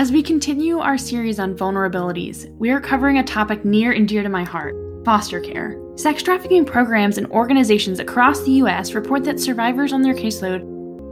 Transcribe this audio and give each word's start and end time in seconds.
As 0.00 0.10
we 0.10 0.22
continue 0.22 0.78
our 0.78 0.96
series 0.96 1.38
on 1.38 1.54
vulnerabilities, 1.54 2.50
we 2.56 2.70
are 2.70 2.80
covering 2.80 3.18
a 3.18 3.22
topic 3.22 3.66
near 3.66 3.92
and 3.92 4.08
dear 4.08 4.22
to 4.22 4.30
my 4.30 4.44
heart 4.44 4.74
foster 5.04 5.40
care. 5.40 5.78
Sex 5.94 6.22
trafficking 6.22 6.64
programs 6.64 7.18
and 7.18 7.26
organizations 7.26 7.98
across 7.98 8.40
the 8.40 8.52
U.S. 8.52 8.94
report 8.94 9.24
that 9.24 9.38
survivors 9.38 9.92
on 9.92 10.00
their 10.00 10.14
caseload 10.14 10.62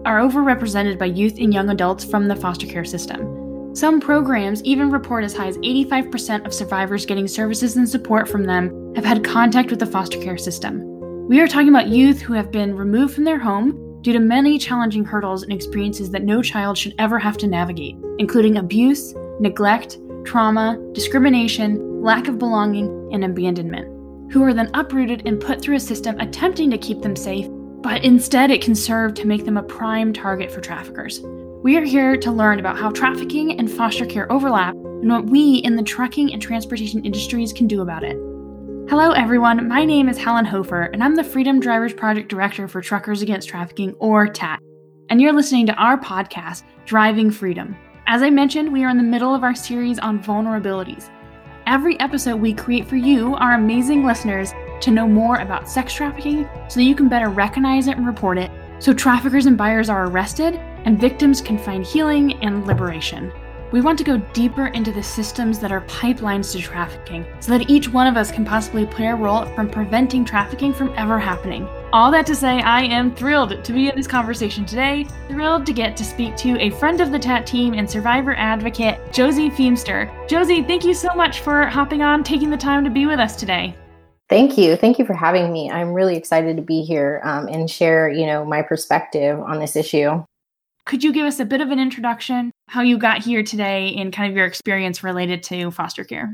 are 0.07 0.21
overrepresented 0.21 0.99
by 0.99 1.05
youth 1.05 1.37
and 1.39 1.53
young 1.53 1.69
adults 1.69 2.03
from 2.03 2.29
the 2.29 2.37
foster 2.37 2.67
care 2.67 2.87
system. 2.87 3.77
Some 3.77 4.01
programs 4.01 4.65
even 4.65 4.91
report 4.91 5.23
as 5.23 5.37
high 5.37 5.49
as 5.49 5.59
85% 5.59 6.47
of 6.47 6.55
survivors 6.55 7.05
getting 7.05 7.29
services 7.29 7.77
and 7.77 7.87
support 7.87 8.27
from 8.27 8.45
them 8.45 8.95
have 8.95 9.05
had 9.05 9.23
contact 9.23 9.69
with 9.69 9.81
the 9.81 9.87
foster 9.87 10.19
care 10.19 10.39
system. 10.39 10.81
We 11.29 11.41
are 11.41 11.47
talking 11.47 11.69
about 11.69 11.89
youth 11.89 12.23
who 12.23 12.33
have 12.33 12.51
been 12.51 12.75
removed 12.75 13.15
from 13.15 13.25
their 13.25 13.39
home 13.39 13.88
due 14.09 14.15
to 14.15 14.21
many 14.21 14.59
challenging 14.59 15.05
hurdles 15.05 15.43
and 15.43 15.53
experiences 15.53 16.11
that 16.11 16.23
no 16.23 16.41
child 16.41 16.79
should 16.79 16.95
ever 16.97 17.19
have 17.19 17.37
to 17.37 17.47
navigate, 17.47 17.95
including 18.17 18.57
abuse, 18.57 19.15
neglect, 19.39 19.99
trauma, 20.25 20.79
discrimination, 20.93 22.01
lack 22.01 22.27
of 22.27 22.39
belonging, 22.39 22.89
and 23.13 23.23
abandonment, 23.23 23.87
who 24.33 24.43
are 24.43 24.55
then 24.55 24.71
uprooted 24.73 25.27
and 25.27 25.39
put 25.39 25.61
through 25.61 25.77
a 25.77 25.81
system 25.81 26.19
attempting 26.21 26.71
to 26.71 26.79
keep 26.79 27.03
them 27.03 27.15
safe, 27.15 27.49
but 27.83 28.03
instead 28.03 28.51
it 28.51 28.63
can 28.63 28.75
serve 28.75 29.13
to 29.13 29.27
make 29.27 29.45
them 29.45 29.59
a 29.59 29.63
prime 29.63 30.15
target 30.15 30.51
for 30.51 30.63
traffickers. 30.63 31.21
We 31.63 31.77
are 31.77 31.85
here 31.85 32.17
to 32.17 32.33
learn 32.33 32.61
about 32.61 32.79
how 32.79 32.93
trafficking 32.93 33.59
and 33.59 33.71
foster 33.71 34.07
care 34.07 34.33
overlap 34.33 34.73
and 34.73 35.11
what 35.11 35.27
we 35.27 35.57
in 35.57 35.77
the 35.77 35.83
trucking 35.83 36.33
and 36.33 36.41
transportation 36.41 37.05
industries 37.05 37.53
can 37.53 37.67
do 37.67 37.83
about 37.83 38.05
it. 38.05 38.17
Hello, 38.91 39.11
everyone. 39.11 39.69
My 39.69 39.85
name 39.85 40.09
is 40.09 40.17
Helen 40.17 40.47
Hofer, 40.47 40.85
and 40.85 41.05
I'm 41.05 41.15
the 41.15 41.23
Freedom 41.23 41.61
Drivers 41.61 41.93
Project 41.93 42.31
Director 42.31 42.67
for 42.67 42.81
Truckers 42.81 43.21
Against 43.21 43.47
Trafficking, 43.47 43.95
or 43.99 44.27
TAT. 44.27 44.61
And 45.11 45.21
you're 45.21 45.35
listening 45.35 45.67
to 45.67 45.75
our 45.75 45.99
podcast, 45.99 46.63
Driving 46.87 47.31
Freedom. 47.31 47.77
As 48.07 48.23
I 48.23 48.31
mentioned, 48.31 48.73
we 48.73 48.85
are 48.85 48.89
in 48.89 48.97
the 48.97 49.03
middle 49.03 49.35
of 49.35 49.45
our 49.45 49.55
series 49.55 49.99
on 49.99 50.23
vulnerabilities. 50.23 51.11
Every 51.67 52.01
episode 52.01 52.37
we 52.37 52.55
create 52.55 52.89
for 52.89 52.97
you, 52.97 53.35
our 53.35 53.53
amazing 53.53 54.07
listeners, 54.07 54.55
to 54.81 54.91
know 54.91 55.07
more 55.07 55.37
about 55.37 55.69
sex 55.69 55.93
trafficking 55.93 56.49
so 56.71 56.81
that 56.81 56.85
you 56.85 56.95
can 56.95 57.11
better 57.11 57.29
recognize 57.29 57.89
it 57.89 57.99
and 57.99 58.07
report 58.07 58.39
it, 58.39 58.51
so 58.79 58.95
traffickers 58.95 59.45
and 59.45 59.59
buyers 59.59 59.91
are 59.91 60.07
arrested 60.07 60.55
and 60.55 60.99
victims 60.99 61.43
can 61.43 61.59
find 61.59 61.85
healing 61.85 62.43
and 62.43 62.67
liberation. 62.67 63.31
We 63.71 63.83
want 63.83 63.99
to 63.99 64.05
go 64.05 64.17
deeper 64.33 64.69
into 64.69 64.93
the 64.93 65.03
systems 65.03 65.59
that 65.59 65.71
are 65.71 65.83
pipelines 65.83 66.53
to 66.53 66.59
trafficking 66.59 67.27
so 67.41 67.53
that 67.53 67.69
each 67.69 67.93
one 67.93 68.07
of 68.07 68.17
us 68.17 68.33
can 68.33 68.43
possibly 68.43 68.87
play 68.87 69.09
a 69.09 69.15
role 69.15 69.45
from 69.55 69.69
preventing 69.69 70.25
trafficking 70.25 70.73
from 70.73 70.91
ever 70.97 71.19
happening. 71.19 71.69
All 71.93 72.11
that 72.11 72.25
to 72.27 72.35
say, 72.35 72.63
I 72.63 72.85
am 72.85 73.15
thrilled 73.15 73.63
to 73.63 73.73
be 73.75 73.91
in 73.91 73.97
this 73.97 74.07
conversation 74.07 74.65
today, 74.65 75.07
thrilled 75.29 75.67
to 75.67 75.75
get 75.75 75.99
to 75.99 76.05
speak 76.05 76.35
to 76.37 76.59
a 76.59 76.71
friend 76.71 77.03
of 77.03 77.13
the 77.13 77.19
TAT 77.19 77.47
team 77.47 77.75
and 77.75 77.91
survivor 77.91 78.35
advocate, 78.35 79.13
Josie 79.13 79.51
Feemster. 79.51 80.11
Josie, 80.29 80.63
thank 80.63 80.87
you 80.87 80.95
so 80.95 81.15
much 81.15 81.41
for 81.41 81.67
hopping 81.67 82.01
on, 82.01 82.25
taking 82.25 82.49
the 82.49 82.57
time 82.57 82.85
to 82.85 82.91
be 82.91 83.05
with 83.05 83.21
us 83.21 83.37
today. 83.37 83.77
Thank 84.31 84.57
you. 84.57 84.77
Thank 84.77 84.99
you 84.99 85.05
for 85.05 85.15
having 85.15 85.53
me. 85.53 85.71
I'm 85.71 85.93
really 85.93 86.17
excited 86.17 86.57
to 86.57 86.63
be 86.63 86.83
here 86.83 87.21
um, 87.23 87.49
and 87.49 87.71
share, 87.71 88.11
you 88.11 88.25
know, 88.25 88.47
my 88.47 88.63
perspective 88.63 89.39
on 89.41 89.59
this 89.59 89.77
issue. 89.77 90.25
Could 90.87 91.05
you 91.05 91.13
give 91.13 91.27
us 91.27 91.39
a 91.39 91.45
bit 91.45 91.61
of 91.61 91.71
an 91.71 91.79
introduction, 91.79 92.51
how 92.69 92.83
you 92.83 92.99
got 92.99 93.23
here 93.23 93.43
today, 93.43 93.95
and 93.97 94.13
kind 94.13 94.31
of 94.31 94.37
your 94.37 94.47
experience 94.47 95.03
related 95.03 95.43
to 95.45 95.71
foster 95.71 96.05
care? 96.05 96.33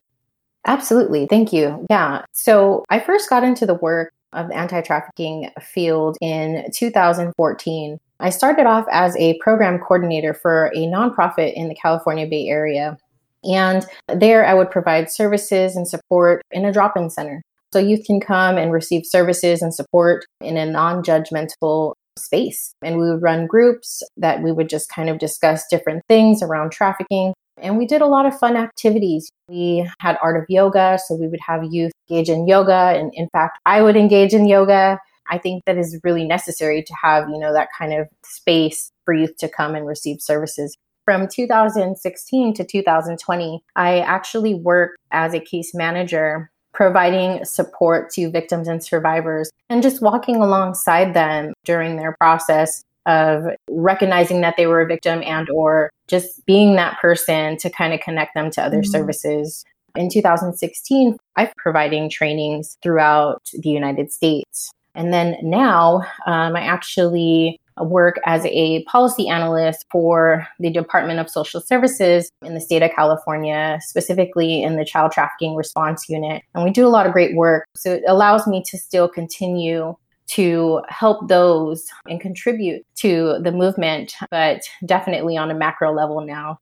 Absolutely. 0.67 1.27
Thank 1.27 1.53
you. 1.53 1.87
Yeah. 1.91 2.25
So 2.33 2.85
I 2.91 2.99
first 2.99 3.29
got 3.29 3.45
into 3.45 3.67
the 3.67 3.75
work 3.75 4.13
of 4.33 4.49
the 4.49 4.55
anti 4.55 4.81
trafficking 4.81 5.51
field 5.61 6.17
in 6.21 6.71
2014. 6.75 7.99
I 8.21 8.31
started 8.31 8.67
off 8.67 8.87
as 8.91 9.17
a 9.17 9.39
program 9.39 9.79
coordinator 9.79 10.35
for 10.35 10.73
a 10.75 10.87
nonprofit 10.87 11.53
in 11.55 11.69
the 11.69 11.75
California 11.75 12.27
Bay 12.27 12.49
Area. 12.49 12.97
And 13.45 13.85
there 14.09 14.47
I 14.47 14.55
would 14.55 14.71
provide 14.71 15.11
services 15.11 15.77
and 15.77 15.87
support 15.87 16.43
in 16.51 16.65
a 16.65 16.73
drop 16.73 16.97
in 16.97 17.11
center. 17.11 17.43
So 17.73 17.79
youth 17.79 18.07
can 18.07 18.21
come 18.21 18.57
and 18.57 18.73
receive 18.73 19.05
services 19.05 19.61
and 19.61 19.75
support 19.75 20.25
in 20.41 20.57
a 20.57 20.65
non 20.65 21.03
judgmental 21.03 21.95
space. 22.19 22.75
And 22.83 22.99
we 22.99 23.11
would 23.11 23.23
run 23.23 23.47
groups 23.47 24.03
that 24.17 24.43
we 24.43 24.53
would 24.53 24.69
just 24.69 24.89
kind 24.89 25.09
of 25.09 25.19
discuss 25.19 25.65
different 25.71 26.03
things 26.09 26.43
around 26.43 26.73
trafficking. 26.73 27.35
And 27.59 27.79
we 27.79 27.87
did 27.87 28.03
a 28.03 28.07
lot 28.07 28.27
of 28.27 28.39
fun 28.39 28.57
activities. 28.57 29.31
We 29.49 29.89
had 30.01 30.19
art 30.23 30.37
of 30.37 30.45
yoga, 30.49 30.99
so 31.07 31.15
we 31.15 31.29
would 31.29 31.41
have 31.47 31.63
youth 31.71 31.93
engage 32.11 32.29
in 32.29 32.47
yoga. 32.47 32.93
And 32.97 33.13
in 33.15 33.29
fact, 33.31 33.59
I 33.65 33.83
would 33.83 33.97
engage 33.97 34.35
in 34.35 34.49
yoga. 34.49 34.99
I 35.31 35.39
think 35.39 35.65
that 35.65 35.79
is 35.79 35.99
really 36.05 36.25
necessary 36.25 36.83
to 36.83 36.95
have, 37.03 37.29
you 37.29 37.39
know, 37.39 37.53
that 37.53 37.69
kind 37.77 37.95
of 37.95 38.09
space 38.25 38.91
for 39.05 39.15
youth 39.15 39.37
to 39.39 39.49
come 39.49 39.75
and 39.75 39.87
receive 39.87 40.21
services. 40.21 40.77
From 41.05 41.29
2016 41.29 42.55
to 42.55 42.65
2020, 42.65 43.63
I 43.77 44.01
actually 44.01 44.55
worked 44.55 44.97
as 45.11 45.35
a 45.35 45.41
case 45.41 45.75
manager 45.75 46.51
providing 46.75 47.45
support 47.45 48.11
to 48.11 48.31
victims 48.31 48.69
and 48.69 48.85
survivors 48.85 49.51
and 49.71 49.83
just 49.83 50.03
walking 50.03 50.37
alongside 50.37 51.15
them 51.15 51.55
during 51.65 51.97
their 51.97 52.17
process 52.21 52.85
of 53.07 53.45
recognizing 53.71 54.41
that 54.41 54.57
they 54.57 54.67
were 54.67 54.81
a 54.81 54.87
victim 54.87 55.23
and 55.25 55.49
or 55.51 55.91
just 56.09 56.45
being 56.47 56.75
that 56.75 56.99
person 56.99 57.57
to 57.59 57.71
kind 57.71 57.95
of 57.95 58.01
connect 58.01 58.35
them 58.35 58.51
to 58.51 58.63
other 58.63 58.79
mm-hmm. 58.79 58.91
services 58.91 59.65
in 59.97 60.11
2016 60.11 61.17
i'm 61.37 61.49
providing 61.57 62.11
trainings 62.11 62.77
throughout 62.83 63.43
the 63.61 63.69
united 63.69 64.11
states 64.11 64.73
and 64.95 65.13
then 65.13 65.37
now 65.43 65.99
um, 66.27 66.57
i 66.57 66.61
actually 66.61 67.61
work 67.81 68.21
as 68.25 68.45
a 68.47 68.85
policy 68.85 69.29
analyst 69.29 69.85
for 69.91 70.47
the 70.61 70.71
Department 70.71 71.19
of 71.19 71.29
Social 71.29 71.61
Services 71.61 72.31
in 72.43 72.55
the 72.55 72.61
state 72.61 72.83
of 72.83 72.91
California, 72.95 73.79
specifically 73.83 74.63
in 74.63 74.77
the 74.77 74.85
Child 74.85 75.13
Trafficking 75.13 75.57
Response 75.57 76.09
Unit. 76.09 76.43
And 76.55 76.65
we 76.65 76.71
do 76.71 76.87
a 76.87 76.89
lot 76.89 77.07
of 77.07 77.13
great 77.13 77.35
work. 77.35 77.67
So 77.75 77.95
it 77.95 78.05
allows 78.07 78.47
me 78.47 78.63
to 78.69 78.79
still 78.79 79.09
continue 79.09 79.97
to 80.27 80.81
help 80.89 81.29
those 81.29 81.87
and 82.09 82.21
contribute 82.21 82.85
to 82.97 83.39
the 83.43 83.53
movement, 83.53 84.15
but 84.31 84.63
definitely 84.87 85.37
on 85.37 85.51
a 85.51 85.55
macro 85.55 85.93
level 85.93 86.21
now. 86.21 86.59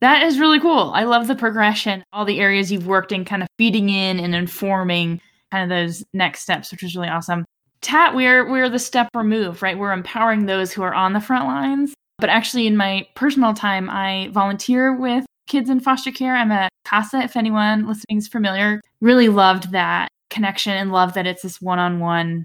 That 0.00 0.22
is 0.22 0.38
really 0.38 0.60
cool. 0.60 0.90
I 0.94 1.04
love 1.04 1.26
the 1.26 1.34
progression, 1.34 2.04
all 2.12 2.24
the 2.24 2.40
areas 2.40 2.70
you've 2.70 2.86
worked 2.86 3.12
in, 3.12 3.24
kind 3.24 3.42
of 3.42 3.48
feeding 3.58 3.88
in 3.88 4.20
and 4.20 4.34
informing 4.34 5.20
kind 5.50 5.70
of 5.70 5.76
those 5.76 6.04
next 6.12 6.40
steps, 6.40 6.70
which 6.70 6.82
is 6.82 6.94
really 6.94 7.08
awesome. 7.08 7.44
TAT, 7.84 8.14
we're 8.14 8.50
we're 8.50 8.70
the 8.70 8.78
step 8.78 9.10
removed, 9.14 9.60
right? 9.60 9.78
We're 9.78 9.92
empowering 9.92 10.46
those 10.46 10.72
who 10.72 10.82
are 10.82 10.94
on 10.94 11.12
the 11.12 11.20
front 11.20 11.44
lines. 11.46 11.92
But 12.18 12.30
actually, 12.30 12.66
in 12.66 12.76
my 12.78 13.06
personal 13.14 13.52
time, 13.52 13.90
I 13.90 14.30
volunteer 14.32 14.96
with 14.96 15.26
kids 15.46 15.68
in 15.68 15.80
foster 15.80 16.10
care. 16.10 16.34
I'm 16.34 16.50
a 16.50 16.70
CASA, 16.86 17.18
if 17.22 17.36
anyone 17.36 17.86
listening 17.86 18.18
is 18.18 18.26
familiar. 18.26 18.80
Really 19.02 19.28
loved 19.28 19.72
that 19.72 20.08
connection 20.30 20.72
and 20.72 20.92
love 20.92 21.12
that 21.14 21.26
it's 21.26 21.42
this 21.42 21.60
one 21.60 21.78
on 21.78 22.00
one. 22.00 22.44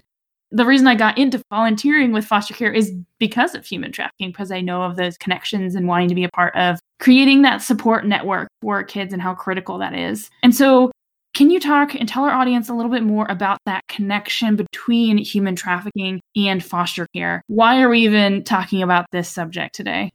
The 0.52 0.66
reason 0.66 0.86
I 0.86 0.94
got 0.94 1.16
into 1.16 1.40
volunteering 1.50 2.12
with 2.12 2.26
foster 2.26 2.52
care 2.52 2.72
is 2.72 2.92
because 3.18 3.54
of 3.54 3.64
human 3.64 3.92
trafficking, 3.92 4.30
because 4.30 4.50
I 4.50 4.60
know 4.60 4.82
of 4.82 4.96
those 4.96 5.16
connections 5.16 5.74
and 5.74 5.88
wanting 5.88 6.08
to 6.08 6.14
be 6.14 6.24
a 6.24 6.28
part 6.28 6.54
of 6.54 6.80
creating 6.98 7.42
that 7.42 7.62
support 7.62 8.04
network 8.04 8.48
for 8.60 8.82
kids 8.82 9.14
and 9.14 9.22
how 9.22 9.34
critical 9.34 9.78
that 9.78 9.94
is. 9.94 10.28
And 10.42 10.54
so 10.54 10.90
can 11.40 11.50
you 11.50 11.58
talk 11.58 11.94
and 11.94 12.06
tell 12.06 12.24
our 12.24 12.32
audience 12.32 12.68
a 12.68 12.74
little 12.74 12.90
bit 12.92 13.02
more 13.02 13.24
about 13.30 13.60
that 13.64 13.88
connection 13.88 14.56
between 14.56 15.16
human 15.16 15.56
trafficking 15.56 16.20
and 16.36 16.62
foster 16.62 17.06
care? 17.14 17.40
Why 17.46 17.80
are 17.80 17.88
we 17.88 18.00
even 18.00 18.44
talking 18.44 18.82
about 18.82 19.06
this 19.10 19.26
subject 19.26 19.74
today? 19.74 20.12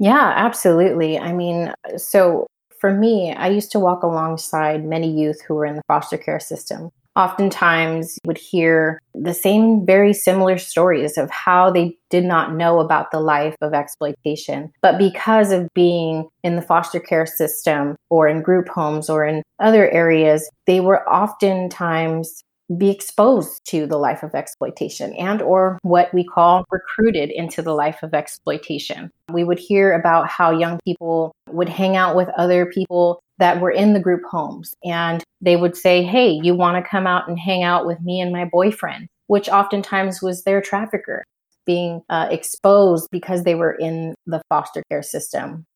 Yeah, 0.00 0.32
absolutely. 0.34 1.20
I 1.20 1.32
mean, 1.32 1.72
so 1.96 2.48
for 2.80 2.92
me, 2.92 3.32
I 3.32 3.46
used 3.46 3.70
to 3.70 3.78
walk 3.78 4.02
alongside 4.02 4.84
many 4.84 5.08
youth 5.08 5.40
who 5.40 5.54
were 5.54 5.66
in 5.66 5.76
the 5.76 5.82
foster 5.86 6.18
care 6.18 6.40
system 6.40 6.90
oftentimes 7.18 8.18
would 8.24 8.38
hear 8.38 9.00
the 9.12 9.34
same 9.34 9.84
very 9.84 10.14
similar 10.14 10.56
stories 10.56 11.18
of 11.18 11.28
how 11.30 11.70
they 11.70 11.96
did 12.10 12.24
not 12.24 12.54
know 12.54 12.78
about 12.78 13.10
the 13.10 13.20
life 13.20 13.56
of 13.60 13.74
exploitation. 13.74 14.72
But 14.80 14.98
because 14.98 15.50
of 15.50 15.68
being 15.74 16.28
in 16.44 16.54
the 16.54 16.62
foster 16.62 17.00
care 17.00 17.26
system 17.26 17.96
or 18.08 18.28
in 18.28 18.40
group 18.40 18.68
homes 18.68 19.10
or 19.10 19.26
in 19.26 19.42
other 19.58 19.90
areas, 19.90 20.48
they 20.66 20.80
were 20.80 21.06
oftentimes 21.08 22.44
be 22.76 22.90
exposed 22.90 23.64
to 23.64 23.86
the 23.86 23.96
life 23.96 24.22
of 24.22 24.34
exploitation 24.34 25.14
and 25.14 25.40
or 25.40 25.78
what 25.82 26.12
we 26.12 26.22
call 26.22 26.66
recruited 26.70 27.30
into 27.30 27.62
the 27.62 27.74
life 27.74 28.02
of 28.02 28.12
exploitation. 28.12 29.10
We 29.32 29.42
would 29.42 29.58
hear 29.58 29.94
about 29.94 30.28
how 30.28 30.50
young 30.50 30.78
people 30.84 31.32
would 31.50 31.68
hang 31.68 31.96
out 31.96 32.14
with 32.14 32.28
other 32.36 32.66
people 32.66 33.22
that 33.38 33.60
were 33.60 33.70
in 33.70 33.92
the 33.92 34.00
group 34.00 34.22
homes 34.28 34.74
and 34.84 35.22
they 35.40 35.56
would 35.56 35.76
say, 35.76 36.02
Hey, 36.02 36.30
you 36.30 36.54
want 36.54 36.82
to 36.82 36.88
come 36.88 37.06
out 37.06 37.28
and 37.28 37.38
hang 37.38 37.62
out 37.62 37.86
with 37.86 38.00
me 38.00 38.20
and 38.20 38.32
my 38.32 38.44
boyfriend, 38.44 39.08
which 39.26 39.48
oftentimes 39.48 40.20
was 40.20 40.42
their 40.42 40.60
trafficker 40.60 41.24
being 41.64 42.02
uh, 42.08 42.28
exposed 42.30 43.08
because 43.10 43.44
they 43.44 43.54
were 43.54 43.72
in 43.72 44.14
the 44.26 44.40
foster 44.48 44.82
care 44.90 45.02
system. 45.02 45.66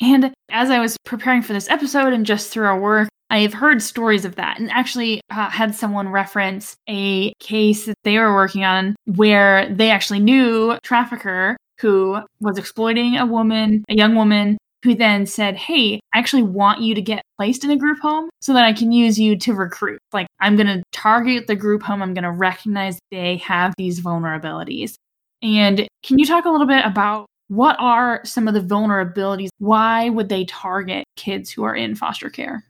And 0.00 0.32
as 0.50 0.70
I 0.70 0.78
was 0.78 0.96
preparing 1.04 1.42
for 1.42 1.52
this 1.52 1.68
episode 1.70 2.12
and 2.12 2.24
just 2.24 2.50
through 2.50 2.66
our 2.66 2.78
work, 2.78 3.08
I've 3.30 3.52
heard 3.52 3.82
stories 3.82 4.24
of 4.24 4.36
that 4.36 4.58
and 4.58 4.70
actually 4.70 5.20
uh, 5.30 5.50
had 5.50 5.74
someone 5.74 6.08
reference 6.08 6.76
a 6.88 7.32
case 7.40 7.86
that 7.86 7.96
they 8.04 8.18
were 8.18 8.34
working 8.34 8.64
on 8.64 8.96
where 9.04 9.68
they 9.74 9.90
actually 9.90 10.20
knew 10.20 10.78
trafficker 10.82 11.56
who 11.80 12.20
was 12.40 12.58
exploiting 12.58 13.16
a 13.16 13.26
woman, 13.26 13.84
a 13.88 13.94
young 13.94 14.14
woman, 14.14 14.58
who 14.82 14.94
then 14.94 15.26
said, 15.26 15.56
Hey, 15.56 16.00
I 16.14 16.18
actually 16.18 16.42
want 16.42 16.80
you 16.80 16.94
to 16.94 17.02
get 17.02 17.22
placed 17.36 17.64
in 17.64 17.70
a 17.70 17.76
group 17.76 17.98
home 18.00 18.30
so 18.40 18.52
that 18.52 18.64
I 18.64 18.72
can 18.72 18.92
use 18.92 19.18
you 19.18 19.36
to 19.38 19.54
recruit. 19.54 20.00
Like, 20.12 20.26
I'm 20.40 20.56
going 20.56 20.66
to 20.66 20.82
target 20.92 21.46
the 21.46 21.56
group 21.56 21.82
home. 21.82 22.02
I'm 22.02 22.14
going 22.14 22.24
to 22.24 22.30
recognize 22.30 22.98
they 23.10 23.36
have 23.38 23.74
these 23.76 24.00
vulnerabilities. 24.00 24.94
And 25.42 25.86
can 26.02 26.18
you 26.18 26.26
talk 26.26 26.44
a 26.44 26.50
little 26.50 26.66
bit 26.66 26.84
about 26.84 27.26
what 27.48 27.76
are 27.78 28.20
some 28.24 28.46
of 28.46 28.54
the 28.54 28.60
vulnerabilities? 28.60 29.48
Why 29.58 30.10
would 30.10 30.28
they 30.28 30.44
target 30.44 31.04
kids 31.16 31.50
who 31.50 31.64
are 31.64 31.74
in 31.74 31.94
foster 31.94 32.28
care? 32.28 32.64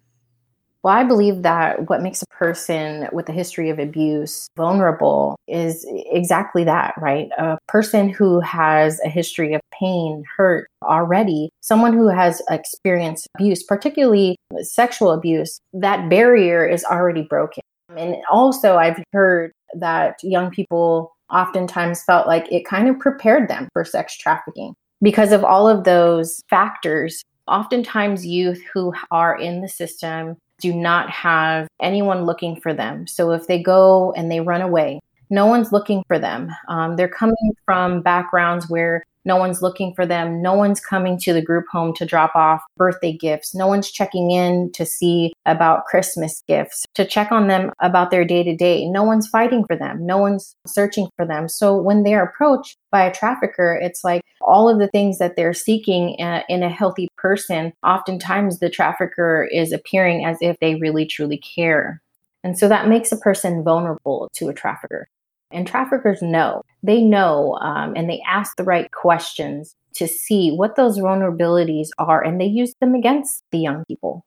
Well, 0.84 0.94
I 0.94 1.02
believe 1.02 1.42
that 1.42 1.88
what 1.88 2.02
makes 2.02 2.22
a 2.22 2.26
person 2.26 3.08
with 3.12 3.28
a 3.28 3.32
history 3.32 3.68
of 3.68 3.80
abuse 3.80 4.48
vulnerable 4.56 5.36
is 5.48 5.84
exactly 5.90 6.62
that, 6.64 6.94
right? 6.98 7.28
A 7.36 7.58
person 7.66 8.08
who 8.08 8.40
has 8.40 9.00
a 9.04 9.08
history 9.08 9.54
of 9.54 9.60
pain, 9.72 10.22
hurt 10.36 10.68
already, 10.84 11.50
someone 11.60 11.92
who 11.92 12.08
has 12.08 12.40
experienced 12.48 13.26
abuse, 13.34 13.64
particularly 13.64 14.36
sexual 14.60 15.10
abuse, 15.10 15.58
that 15.72 16.08
barrier 16.08 16.64
is 16.64 16.84
already 16.84 17.22
broken. 17.22 17.62
And 17.96 18.16
also, 18.30 18.76
I've 18.76 19.02
heard 19.12 19.52
that 19.74 20.16
young 20.22 20.50
people 20.50 21.12
oftentimes 21.30 22.04
felt 22.04 22.26
like 22.26 22.50
it 22.52 22.64
kind 22.64 22.88
of 22.88 22.98
prepared 22.98 23.48
them 23.48 23.68
for 23.72 23.84
sex 23.84 24.16
trafficking 24.16 24.74
because 25.02 25.32
of 25.32 25.42
all 25.42 25.68
of 25.68 25.84
those 25.84 26.40
factors. 26.48 27.22
Oftentimes, 27.48 28.26
youth 28.26 28.62
who 28.72 28.92
are 29.10 29.36
in 29.36 29.62
the 29.62 29.68
system 29.68 30.36
do 30.58 30.72
not 30.72 31.10
have 31.10 31.68
anyone 31.80 32.24
looking 32.24 32.60
for 32.60 32.74
them. 32.74 33.06
So 33.06 33.32
if 33.32 33.46
they 33.46 33.62
go 33.62 34.12
and 34.12 34.30
they 34.30 34.40
run 34.40 34.60
away, 34.60 35.00
no 35.30 35.46
one's 35.46 35.72
looking 35.72 36.02
for 36.08 36.18
them. 36.18 36.50
Um, 36.68 36.96
they're 36.96 37.08
coming 37.08 37.52
from 37.64 38.02
backgrounds 38.02 38.68
where 38.68 39.04
no 39.28 39.36
one's 39.36 39.60
looking 39.60 39.92
for 39.94 40.06
them. 40.06 40.40
No 40.40 40.54
one's 40.54 40.80
coming 40.80 41.18
to 41.20 41.34
the 41.34 41.42
group 41.42 41.66
home 41.70 41.92
to 41.96 42.06
drop 42.06 42.34
off 42.34 42.62
birthday 42.78 43.12
gifts. 43.12 43.54
No 43.54 43.66
one's 43.66 43.90
checking 43.90 44.30
in 44.30 44.72
to 44.72 44.86
see 44.86 45.34
about 45.44 45.84
Christmas 45.84 46.42
gifts, 46.48 46.86
to 46.94 47.06
check 47.06 47.30
on 47.30 47.46
them 47.46 47.70
about 47.80 48.10
their 48.10 48.24
day 48.24 48.42
to 48.42 48.56
day. 48.56 48.86
No 48.86 49.04
one's 49.04 49.28
fighting 49.28 49.64
for 49.66 49.76
them. 49.76 50.04
No 50.06 50.16
one's 50.16 50.56
searching 50.66 51.08
for 51.16 51.26
them. 51.26 51.46
So 51.46 51.76
when 51.76 52.02
they're 52.02 52.24
approached 52.24 52.78
by 52.90 53.04
a 53.04 53.14
trafficker, 53.14 53.78
it's 53.80 54.02
like 54.02 54.22
all 54.40 54.70
of 54.70 54.78
the 54.78 54.88
things 54.88 55.18
that 55.18 55.36
they're 55.36 55.52
seeking 55.52 56.16
uh, 56.20 56.42
in 56.48 56.62
a 56.62 56.70
healthy 56.70 57.08
person. 57.18 57.74
Oftentimes, 57.84 58.60
the 58.60 58.70
trafficker 58.70 59.46
is 59.52 59.72
appearing 59.72 60.24
as 60.24 60.38
if 60.40 60.56
they 60.60 60.76
really 60.76 61.04
truly 61.04 61.36
care. 61.38 62.00
And 62.42 62.58
so 62.58 62.66
that 62.68 62.88
makes 62.88 63.12
a 63.12 63.18
person 63.18 63.62
vulnerable 63.62 64.30
to 64.34 64.48
a 64.48 64.54
trafficker. 64.54 65.08
And 65.50 65.66
traffickers 65.66 66.20
know, 66.20 66.62
they 66.82 67.00
know, 67.00 67.58
um, 67.60 67.94
and 67.96 68.08
they 68.08 68.22
ask 68.28 68.56
the 68.56 68.64
right 68.64 68.90
questions 68.92 69.74
to 69.94 70.06
see 70.06 70.50
what 70.50 70.76
those 70.76 70.98
vulnerabilities 70.98 71.88
are, 71.98 72.22
and 72.22 72.40
they 72.40 72.46
use 72.46 72.74
them 72.80 72.94
against 72.94 73.42
the 73.50 73.58
young 73.58 73.84
people. 73.88 74.24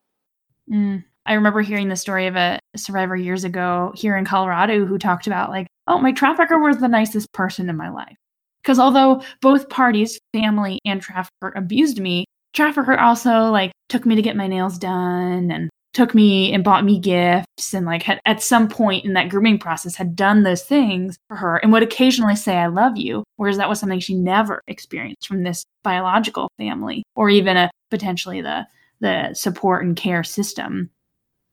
Mm. 0.71 1.03
I 1.25 1.33
remember 1.33 1.61
hearing 1.61 1.89
the 1.89 1.95
story 1.95 2.25
of 2.25 2.35
a 2.35 2.59
survivor 2.75 3.15
years 3.15 3.43
ago 3.43 3.91
here 3.95 4.17
in 4.17 4.25
Colorado 4.25 4.85
who 4.85 4.97
talked 4.97 5.27
about, 5.27 5.51
like, 5.51 5.67
oh, 5.87 5.99
my 5.99 6.11
trafficker 6.11 6.57
was 6.57 6.77
the 6.77 6.87
nicest 6.87 7.31
person 7.33 7.69
in 7.69 7.77
my 7.77 7.89
life. 7.89 8.15
Because 8.63 8.79
although 8.79 9.21
both 9.41 9.69
parties, 9.69 10.19
family 10.33 10.79
and 10.85 11.01
trafficker, 11.01 11.53
abused 11.55 11.99
me, 11.99 12.25
trafficker 12.53 12.97
also 12.99 13.49
like 13.49 13.71
took 13.89 14.05
me 14.05 14.15
to 14.15 14.21
get 14.21 14.35
my 14.35 14.47
nails 14.47 14.77
done 14.77 15.51
and 15.51 15.69
took 15.93 16.15
me 16.15 16.53
and 16.53 16.63
bought 16.63 16.85
me 16.85 16.99
gifts 16.99 17.73
and 17.73 17.85
like 17.85 18.03
had 18.03 18.19
at 18.25 18.41
some 18.41 18.67
point 18.67 19.05
in 19.05 19.13
that 19.13 19.29
grooming 19.29 19.59
process 19.59 19.95
had 19.95 20.15
done 20.15 20.43
those 20.43 20.63
things 20.63 21.17
for 21.27 21.35
her 21.35 21.57
and 21.57 21.71
would 21.71 21.83
occasionally 21.83 22.35
say 22.35 22.55
i 22.55 22.67
love 22.67 22.97
you 22.97 23.23
whereas 23.35 23.57
that 23.57 23.69
was 23.69 23.79
something 23.79 23.99
she 23.99 24.15
never 24.15 24.61
experienced 24.67 25.27
from 25.27 25.43
this 25.43 25.65
biological 25.83 26.49
family 26.57 27.03
or 27.15 27.29
even 27.29 27.57
a 27.57 27.69
potentially 27.89 28.41
the 28.41 28.65
the 29.01 29.33
support 29.33 29.83
and 29.83 29.97
care 29.97 30.23
system. 30.23 30.89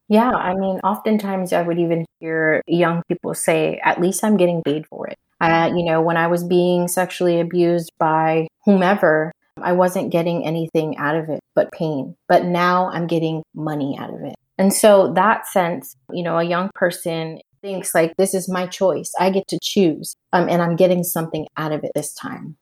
Yeah 0.09 0.31
i 0.31 0.55
mean 0.55 0.79
oftentimes 0.85 1.53
i 1.53 1.63
would 1.63 1.79
even 1.79 2.05
hear 2.21 2.63
young 2.67 3.03
people 3.09 3.35
say 3.35 3.81
at 3.85 4.01
least 4.01 4.23
i'm 4.23 4.37
getting 4.37 4.63
paid 4.63 4.87
for 4.87 5.07
it. 5.07 5.19
Uh, 5.41 5.71
you 5.75 5.85
know 5.85 6.01
when 6.03 6.17
i 6.17 6.27
was 6.27 6.43
being 6.45 6.89
sexually 6.89 7.41
abused 7.41 7.93
by 7.99 8.49
whomever 8.65 9.33
I 9.63 9.73
wasn't 9.73 10.11
getting 10.11 10.47
anything 10.47 10.97
out 10.97 11.17
of 11.17 11.29
it 11.29 11.41
but 11.59 11.73
pain. 11.73 12.15
But 12.29 12.45
now 12.45 12.89
I'm 12.91 13.09
getting 13.09 13.43
money 13.53 13.97
out 13.99 14.15
of 14.15 14.23
it. 14.23 14.37
And 14.59 14.73
so 14.73 15.13
that 15.15 15.47
sense, 15.49 15.97
you 16.13 16.23
know, 16.23 16.39
a 16.39 16.45
young 16.45 16.71
person 16.75 17.41
thinks 17.63 17.97
like 17.97 18.17
this 18.17 18.33
is 18.33 18.49
my 18.49 18.67
choice. 18.69 19.13
I 19.19 19.31
get 19.31 19.49
to 19.49 19.59
choose. 19.61 20.15
Um, 20.33 20.49
and 20.49 20.63
I'm 20.63 20.77
getting 20.77 21.03
something 21.03 21.49
out 21.57 21.73
of 21.73 21.83
it 21.83 21.91
this 21.97 22.15
time. 22.15 22.57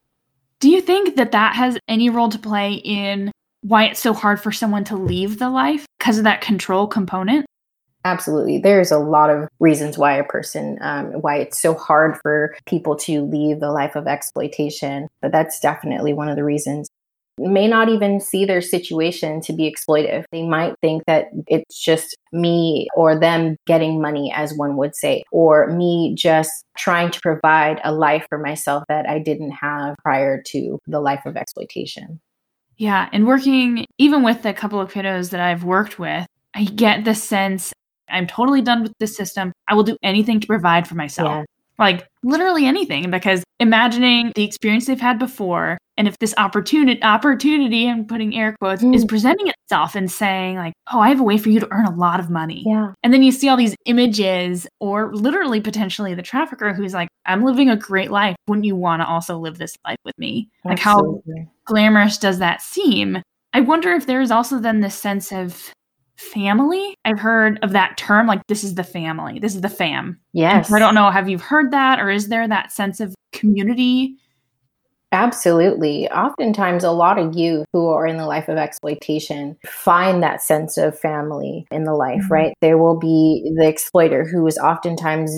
Do 0.61 0.71
you 0.71 0.81
think 0.81 1.17
that 1.17 1.33
that 1.33 1.55
has 1.55 1.79
any 1.89 2.09
role 2.09 2.31
to 2.31 2.39
play 2.39 2.73
in 2.73 3.31
why 3.61 3.85
it's 3.85 4.01
so 4.01 4.15
hard 4.15 4.41
for 4.41 4.51
someone 4.51 4.85
to 4.85 4.97
leave 4.97 5.39
the 5.39 5.51
life 5.51 5.85
because 5.99 6.17
of 6.17 6.25
that 6.25 6.41
control 6.41 6.87
component? 6.87 7.45
Absolutely. 8.07 8.59
There's 8.59 8.93
a 8.93 9.01
lot 9.01 9.31
of 9.31 9.49
reasons 9.59 9.99
why 9.99 10.17
a 10.17 10.23
person, 10.23 10.79
um, 10.81 11.07
why 11.23 11.39
it's 11.39 11.61
so 11.61 11.75
hard 11.75 12.17
for 12.23 12.55
people 12.65 12.95
to 12.99 13.23
leave 13.23 13.59
the 13.59 13.73
life 13.73 13.97
of 13.97 14.07
exploitation. 14.07 15.09
But 15.21 15.33
that's 15.33 15.59
definitely 15.59 16.13
one 16.13 16.29
of 16.29 16.37
the 16.37 16.45
reasons. 16.45 16.89
May 17.37 17.67
not 17.67 17.89
even 17.89 18.21
see 18.21 18.45
their 18.45 18.61
situation 18.61 19.41
to 19.41 19.53
be 19.53 19.69
exploitive. 19.69 20.25
They 20.31 20.45
might 20.47 20.75
think 20.81 21.03
that 21.09 21.31
it's 21.49 21.83
just 21.83 22.17
me 22.31 22.87
or 22.95 23.19
them 23.19 23.57
getting 23.67 24.01
money, 24.01 24.33
as 24.33 24.55
one 24.55 24.77
would 24.77 24.95
say, 24.95 25.25
or 25.33 25.67
me 25.73 26.15
just 26.17 26.65
trying 26.79 27.11
to 27.11 27.21
provide 27.21 27.81
a 27.83 27.93
life 27.93 28.25
for 28.29 28.39
myself 28.39 28.85
that 28.89 29.09
I 29.09 29.19
didn't 29.19 29.51
have 29.51 29.97
prior 30.05 30.41
to 30.47 30.79
the 30.87 31.01
life 31.01 31.27
of 31.27 31.37
exploitation. 31.37 32.21
Yeah. 32.77 33.09
And 33.13 33.27
working, 33.27 33.85
even 33.99 34.23
with 34.23 34.43
the 34.43 34.55
couple 34.55 34.81
of 34.81 34.93
kiddos 34.93 35.31
that 35.31 35.41
I've 35.41 35.65
worked 35.65 35.99
with, 35.99 36.29
I 36.55 36.65
get 36.65 37.05
the 37.05 37.15
sense 37.15 37.73
I'm 38.09 38.27
totally 38.27 38.63
done 38.63 38.83
with 38.83 38.93
this 38.99 39.17
system. 39.17 39.53
I 39.69 39.75
will 39.75 39.83
do 39.83 39.97
anything 40.03 40.41
to 40.41 40.47
provide 40.47 40.87
for 40.87 40.95
myself. 40.95 41.29
Yeah. 41.29 41.45
Like 41.79 42.09
literally 42.23 42.65
anything 42.65 43.11
because 43.11 43.45
imagining 43.61 44.33
the 44.35 44.45
experience 44.45 44.87
they've 44.87 45.01
had 45.01 45.19
before 45.19 45.77
and 45.99 46.07
if 46.07 46.19
this 46.19 46.35
opportunity 46.37 47.03
opportunity 47.03 47.89
I'm 47.89 48.07
putting 48.07 48.37
air 48.37 48.55
quotes 48.61 48.83
mm. 48.83 48.95
is 48.95 49.05
presenting 49.05 49.49
itself 49.49 49.95
and 49.95 50.11
saying 50.11 50.57
like, 50.57 50.75
"Oh, 50.93 51.01
I 51.01 51.09
have 51.09 51.21
a 51.21 51.25
way 51.25 51.39
for 51.39 51.49
you 51.49 51.61
to 51.61 51.69
earn 51.71 51.87
a 51.87 51.95
lot 51.95 52.21
of 52.21 52.31
money." 52.31 52.63
Yeah. 52.67 52.93
And 53.03 53.13
then 53.13 53.23
you 53.23 53.33
see 53.33 53.49
all 53.49 53.57
these 53.57 53.77
images 53.87 54.67
or 54.81 55.15
literally 55.15 55.61
potentially 55.61 56.15
the 56.15 56.23
trafficker 56.23 56.75
who's 56.75 56.95
like, 56.95 57.09
"I'm 57.25 57.45
living 57.45 57.71
a 57.71 57.77
great 57.77 58.11
life. 58.11 58.37
Wouldn't 58.47 58.67
you 58.67 58.77
want 58.77 59.03
to 59.03 59.07
also 59.07 59.39
live 59.39 59.59
this 59.59 59.75
life 59.87 59.99
with 60.05 60.17
me?" 60.19 60.49
Absolutely. 60.65 60.71
Like 60.71 60.79
how 60.79 61.23
glamorous 61.65 62.19
does 62.19 62.39
that 62.39 62.61
seem? 62.63 63.23
I 63.55 63.61
wonder 63.61 63.93
if 63.93 64.07
there 64.07 64.21
is 64.21 64.31
also 64.31 64.59
then 64.59 64.81
this 64.81 64.95
sense 64.95 65.33
of 65.33 65.73
family. 66.17 66.95
I've 67.05 67.19
heard 67.19 67.59
of 67.63 67.73
that 67.73 67.97
term, 67.97 68.27
like 68.27 68.47
this 68.47 68.65
is 68.65 68.75
the 68.75 68.85
family, 68.85 69.39
this 69.39 69.55
is 69.55 69.61
the 69.61 69.69
fam. 69.69 70.19
Yes. 70.33 70.73
I 70.73 70.79
don't 70.79 70.95
know, 70.95 71.11
have 71.11 71.29
you 71.29 71.39
heard 71.39 71.71
that 71.73 72.01
or 72.01 72.11
is 72.11 72.29
there 72.29 72.47
that 72.49 72.73
sense 72.73 73.01
of 73.01 73.15
community? 73.33 74.17
Absolutely. 75.13 76.11
Oftentimes, 76.11 76.83
a 76.83 76.91
lot 76.91 77.19
of 77.19 77.37
youth 77.37 77.65
who 77.73 77.87
are 77.87 78.07
in 78.07 78.17
the 78.17 78.27
life 78.27 78.49
of 78.49 78.59
exploitation 78.59 79.57
find 79.65 80.21
that 80.23 80.43
sense 80.43 80.77
of 80.77 80.99
family 80.99 81.67
in 81.71 81.85
the 81.85 81.95
life, 81.95 82.23
mm-hmm. 82.25 82.33
right? 82.33 82.55
There 82.61 82.77
will 82.77 82.99
be 82.99 83.49
the 83.57 83.69
exploiter 83.69 84.25
who 84.25 84.45
is 84.49 84.59
oftentimes 84.59 85.33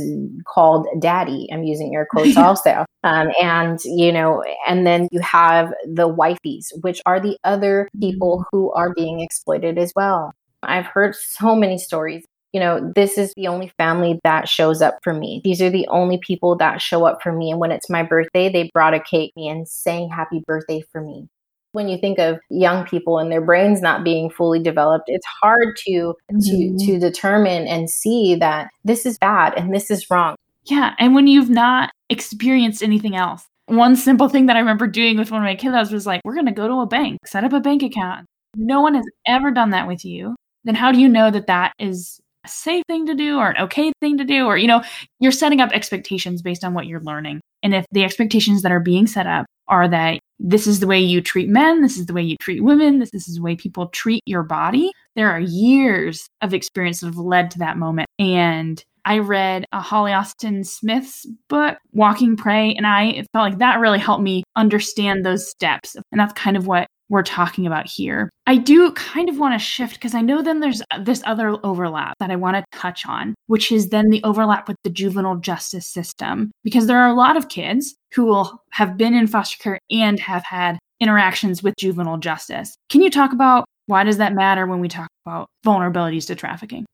called 0.46 0.88
daddy. 0.98 1.48
I'm 1.52 1.64
using 1.64 1.94
air 1.94 2.08
quotes 2.10 2.36
also. 2.38 2.86
Um, 3.04 3.28
and, 3.40 3.78
you 3.84 4.10
know, 4.10 4.42
and 4.66 4.86
then 4.86 5.06
you 5.12 5.20
have 5.20 5.72
the 5.86 6.08
wifeys, 6.08 6.72
which 6.80 7.02
are 7.04 7.20
the 7.20 7.36
other 7.44 7.90
people 8.00 8.38
mm-hmm. 8.38 8.56
who 8.56 8.72
are 8.72 8.94
being 8.94 9.20
exploited 9.20 9.76
as 9.76 9.92
well. 9.94 10.32
I've 10.62 10.86
heard 10.86 11.14
so 11.14 11.54
many 11.54 11.78
stories. 11.78 12.24
You 12.52 12.60
know, 12.60 12.92
this 12.94 13.18
is 13.18 13.32
the 13.36 13.46
only 13.46 13.70
family 13.76 14.18
that 14.24 14.48
shows 14.48 14.80
up 14.80 14.98
for 15.02 15.12
me. 15.12 15.40
These 15.44 15.60
are 15.60 15.70
the 15.70 15.86
only 15.88 16.18
people 16.18 16.56
that 16.56 16.80
show 16.80 17.04
up 17.04 17.22
for 17.22 17.32
me. 17.32 17.50
And 17.50 17.60
when 17.60 17.70
it's 17.70 17.90
my 17.90 18.02
birthday, 18.02 18.50
they 18.50 18.70
brought 18.72 18.94
a 18.94 19.00
cake 19.00 19.32
me 19.36 19.48
and 19.48 19.68
sang 19.68 20.08
happy 20.08 20.42
birthday 20.46 20.82
for 20.90 21.02
me. 21.02 21.28
When 21.72 21.88
you 21.88 21.98
think 21.98 22.18
of 22.18 22.38
young 22.48 22.86
people 22.86 23.18
and 23.18 23.30
their 23.30 23.42
brains 23.42 23.82
not 23.82 24.02
being 24.02 24.30
fully 24.30 24.62
developed, 24.62 25.04
it's 25.08 25.26
hard 25.42 25.76
to 25.86 26.14
mm-hmm. 26.32 26.76
to 26.78 26.86
to 26.86 26.98
determine 26.98 27.66
and 27.66 27.90
see 27.90 28.34
that 28.36 28.70
this 28.84 29.04
is 29.04 29.18
bad 29.18 29.52
and 29.54 29.74
this 29.74 29.90
is 29.90 30.10
wrong. 30.10 30.34
Yeah, 30.64 30.94
and 30.98 31.14
when 31.14 31.26
you've 31.26 31.50
not 31.50 31.90
experienced 32.08 32.82
anything 32.82 33.14
else. 33.14 33.44
One 33.66 33.96
simple 33.96 34.30
thing 34.30 34.46
that 34.46 34.56
I 34.56 34.60
remember 34.60 34.86
doing 34.86 35.18
with 35.18 35.30
one 35.30 35.42
of 35.42 35.44
my 35.44 35.54
kiddos 35.54 35.92
was 35.92 36.06
like, 36.06 36.22
we're 36.24 36.32
going 36.32 36.46
to 36.46 36.52
go 36.52 36.66
to 36.66 36.80
a 36.80 36.86
bank, 36.86 37.18
set 37.26 37.44
up 37.44 37.52
a 37.52 37.60
bank 37.60 37.82
account. 37.82 38.24
No 38.56 38.80
one 38.80 38.94
has 38.94 39.04
ever 39.26 39.50
done 39.50 39.70
that 39.70 39.86
with 39.86 40.06
you 40.06 40.34
then 40.68 40.74
how 40.74 40.92
do 40.92 41.00
you 41.00 41.08
know 41.08 41.30
that 41.30 41.46
that 41.46 41.72
is 41.78 42.20
a 42.44 42.48
safe 42.48 42.84
thing 42.88 43.06
to 43.06 43.14
do 43.14 43.38
or 43.38 43.50
an 43.50 43.62
okay 43.64 43.90
thing 44.00 44.18
to 44.18 44.24
do? 44.24 44.46
Or, 44.46 44.58
you 44.58 44.68
know, 44.68 44.82
you're 45.18 45.32
setting 45.32 45.60
up 45.60 45.70
expectations 45.72 46.42
based 46.42 46.62
on 46.62 46.74
what 46.74 46.86
you're 46.86 47.00
learning. 47.00 47.40
And 47.62 47.74
if 47.74 47.86
the 47.90 48.04
expectations 48.04 48.62
that 48.62 48.72
are 48.72 48.80
being 48.80 49.06
set 49.06 49.26
up 49.26 49.46
are 49.66 49.88
that 49.88 50.20
this 50.38 50.66
is 50.66 50.80
the 50.80 50.86
way 50.86 51.00
you 51.00 51.20
treat 51.20 51.48
men, 51.48 51.82
this 51.82 51.96
is 51.96 52.06
the 52.06 52.12
way 52.12 52.22
you 52.22 52.36
treat 52.40 52.62
women, 52.62 52.98
this, 52.98 53.10
this 53.10 53.28
is 53.28 53.36
the 53.36 53.42
way 53.42 53.56
people 53.56 53.88
treat 53.88 54.22
your 54.26 54.42
body, 54.42 54.92
there 55.16 55.30
are 55.30 55.40
years 55.40 56.28
of 56.42 56.54
experience 56.54 57.00
that 57.00 57.06
have 57.06 57.16
led 57.16 57.50
to 57.50 57.58
that 57.58 57.76
moment. 57.76 58.08
And 58.18 58.82
I 59.08 59.20
read 59.20 59.64
a 59.72 59.80
Holly 59.80 60.12
Austin 60.12 60.64
Smith's 60.64 61.26
book, 61.48 61.78
Walking 61.92 62.36
Prey, 62.36 62.74
and 62.74 62.86
I 62.86 63.24
felt 63.32 63.50
like 63.50 63.58
that 63.58 63.80
really 63.80 63.98
helped 63.98 64.22
me 64.22 64.44
understand 64.54 65.24
those 65.24 65.48
steps. 65.48 65.96
And 66.12 66.20
that's 66.20 66.34
kind 66.34 66.58
of 66.58 66.66
what 66.66 66.88
we're 67.08 67.22
talking 67.22 67.66
about 67.66 67.86
here. 67.86 68.28
I 68.46 68.58
do 68.58 68.92
kind 68.92 69.30
of 69.30 69.38
want 69.38 69.58
to 69.58 69.64
shift 69.64 69.94
because 69.94 70.14
I 70.14 70.20
know 70.20 70.42
then 70.42 70.60
there's 70.60 70.82
uh, 70.90 71.02
this 71.02 71.22
other 71.24 71.56
overlap 71.64 72.18
that 72.20 72.30
I 72.30 72.36
want 72.36 72.58
to 72.58 72.78
touch 72.78 73.06
on, 73.06 73.34
which 73.46 73.72
is 73.72 73.88
then 73.88 74.10
the 74.10 74.22
overlap 74.24 74.68
with 74.68 74.76
the 74.84 74.90
juvenile 74.90 75.36
justice 75.36 75.86
system. 75.86 76.50
Because 76.62 76.86
there 76.86 76.98
are 76.98 77.08
a 77.08 77.16
lot 77.16 77.38
of 77.38 77.48
kids 77.48 77.94
who 78.12 78.26
will 78.26 78.62
have 78.72 78.98
been 78.98 79.14
in 79.14 79.26
foster 79.26 79.56
care 79.56 79.78
and 79.90 80.20
have 80.20 80.44
had 80.44 80.78
interactions 81.00 81.62
with 81.62 81.72
juvenile 81.78 82.18
justice. 82.18 82.76
Can 82.90 83.00
you 83.00 83.08
talk 83.08 83.32
about 83.32 83.64
why 83.86 84.04
does 84.04 84.18
that 84.18 84.34
matter 84.34 84.66
when 84.66 84.80
we 84.80 84.88
talk 84.88 85.08
about 85.24 85.48
vulnerabilities 85.64 86.26
to 86.26 86.34
trafficking? 86.34 86.84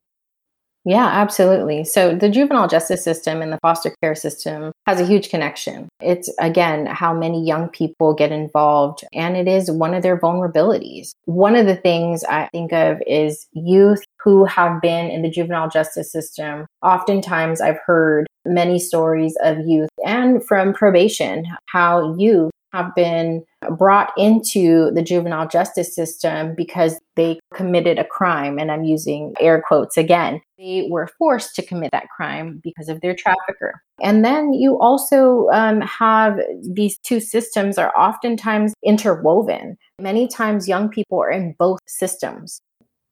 Yeah, 0.86 1.06
absolutely. 1.06 1.84
So 1.84 2.14
the 2.14 2.28
juvenile 2.28 2.68
justice 2.68 3.02
system 3.02 3.40
and 3.40 3.50
the 3.50 3.58
foster 3.62 3.94
care 4.02 4.14
system 4.14 4.70
has 4.86 5.00
a 5.00 5.06
huge 5.06 5.30
connection. 5.30 5.88
It's 6.00 6.30
again 6.38 6.84
how 6.86 7.14
many 7.14 7.42
young 7.42 7.70
people 7.70 8.12
get 8.12 8.32
involved, 8.32 9.02
and 9.14 9.34
it 9.34 9.48
is 9.48 9.70
one 9.70 9.94
of 9.94 10.02
their 10.02 10.18
vulnerabilities. 10.18 11.12
One 11.24 11.56
of 11.56 11.64
the 11.64 11.76
things 11.76 12.22
I 12.24 12.48
think 12.52 12.72
of 12.72 13.02
is 13.06 13.46
youth 13.52 14.04
who 14.22 14.44
have 14.44 14.82
been 14.82 15.10
in 15.10 15.22
the 15.22 15.30
juvenile 15.30 15.70
justice 15.70 16.12
system. 16.12 16.66
Oftentimes, 16.82 17.62
I've 17.62 17.80
heard 17.86 18.26
many 18.44 18.78
stories 18.78 19.36
of 19.42 19.58
youth 19.66 19.88
and 20.04 20.44
from 20.44 20.74
probation 20.74 21.46
how 21.66 22.14
youth 22.18 22.50
have 22.74 22.94
been 22.94 23.44
brought 23.78 24.12
into 24.18 24.90
the 24.90 25.02
juvenile 25.02 25.46
justice 25.46 25.94
system 25.94 26.54
because 26.56 26.98
they 27.14 27.38
committed 27.54 27.98
a 27.98 28.04
crime. 28.04 28.58
And 28.58 28.70
I'm 28.70 28.84
using 28.84 29.32
air 29.38 29.62
quotes 29.66 29.96
again. 29.96 30.40
They 30.58 30.88
were 30.90 31.08
forced 31.18 31.54
to 31.56 31.62
commit 31.62 31.92
that 31.92 32.08
crime 32.14 32.60
because 32.62 32.88
of 32.88 33.00
their 33.00 33.14
trafficker. 33.14 33.80
And 34.02 34.24
then 34.24 34.52
you 34.52 34.78
also 34.80 35.48
um, 35.52 35.80
have 35.82 36.40
these 36.62 36.98
two 36.98 37.20
systems 37.20 37.78
are 37.78 37.96
oftentimes 37.96 38.74
interwoven. 38.84 39.76
Many 40.00 40.26
times 40.26 40.68
young 40.68 40.88
people 40.88 41.22
are 41.22 41.30
in 41.30 41.54
both 41.58 41.78
systems. 41.86 42.60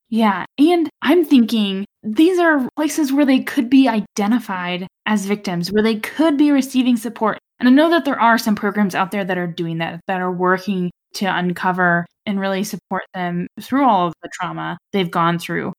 Yeah. 0.09 0.45
And 0.59 0.91
I'm 1.01 1.25
thinking 1.25 1.87
these 2.03 2.39
are 2.39 2.69
places 2.77 3.13
where 3.13 3.25
they 3.25 3.41
could 3.41 3.71
be 3.71 3.89
identified 3.89 4.87
as 5.07 5.25
victims, 5.25 5.73
where 5.73 5.83
they 5.83 5.97
could 6.01 6.37
be 6.37 6.51
receiving 6.51 6.97
support. 6.97 7.39
And 7.63 7.69
I 7.69 7.73
know 7.73 7.91
that 7.91 8.05
there 8.05 8.19
are 8.19 8.39
some 8.39 8.57
programs 8.57 8.97
out 8.97 9.13
there 9.13 9.25
that 9.25 9.39
are 9.39 9.47
doing 9.47 9.79
that, 9.79 10.01
that 10.09 10.21
are 10.21 10.33
working 10.33 10.91
to 11.15 11.27
uncover 11.27 12.07
and 12.27 12.41
really 12.41 12.65
support 12.65 13.05
them 13.15 13.47
through 13.61 13.89
all 13.89 14.09
of 14.09 14.15
the 14.21 14.29
trauma 14.33 14.79
they've 14.93 15.09
gone 15.09 15.39
through. 15.39 15.73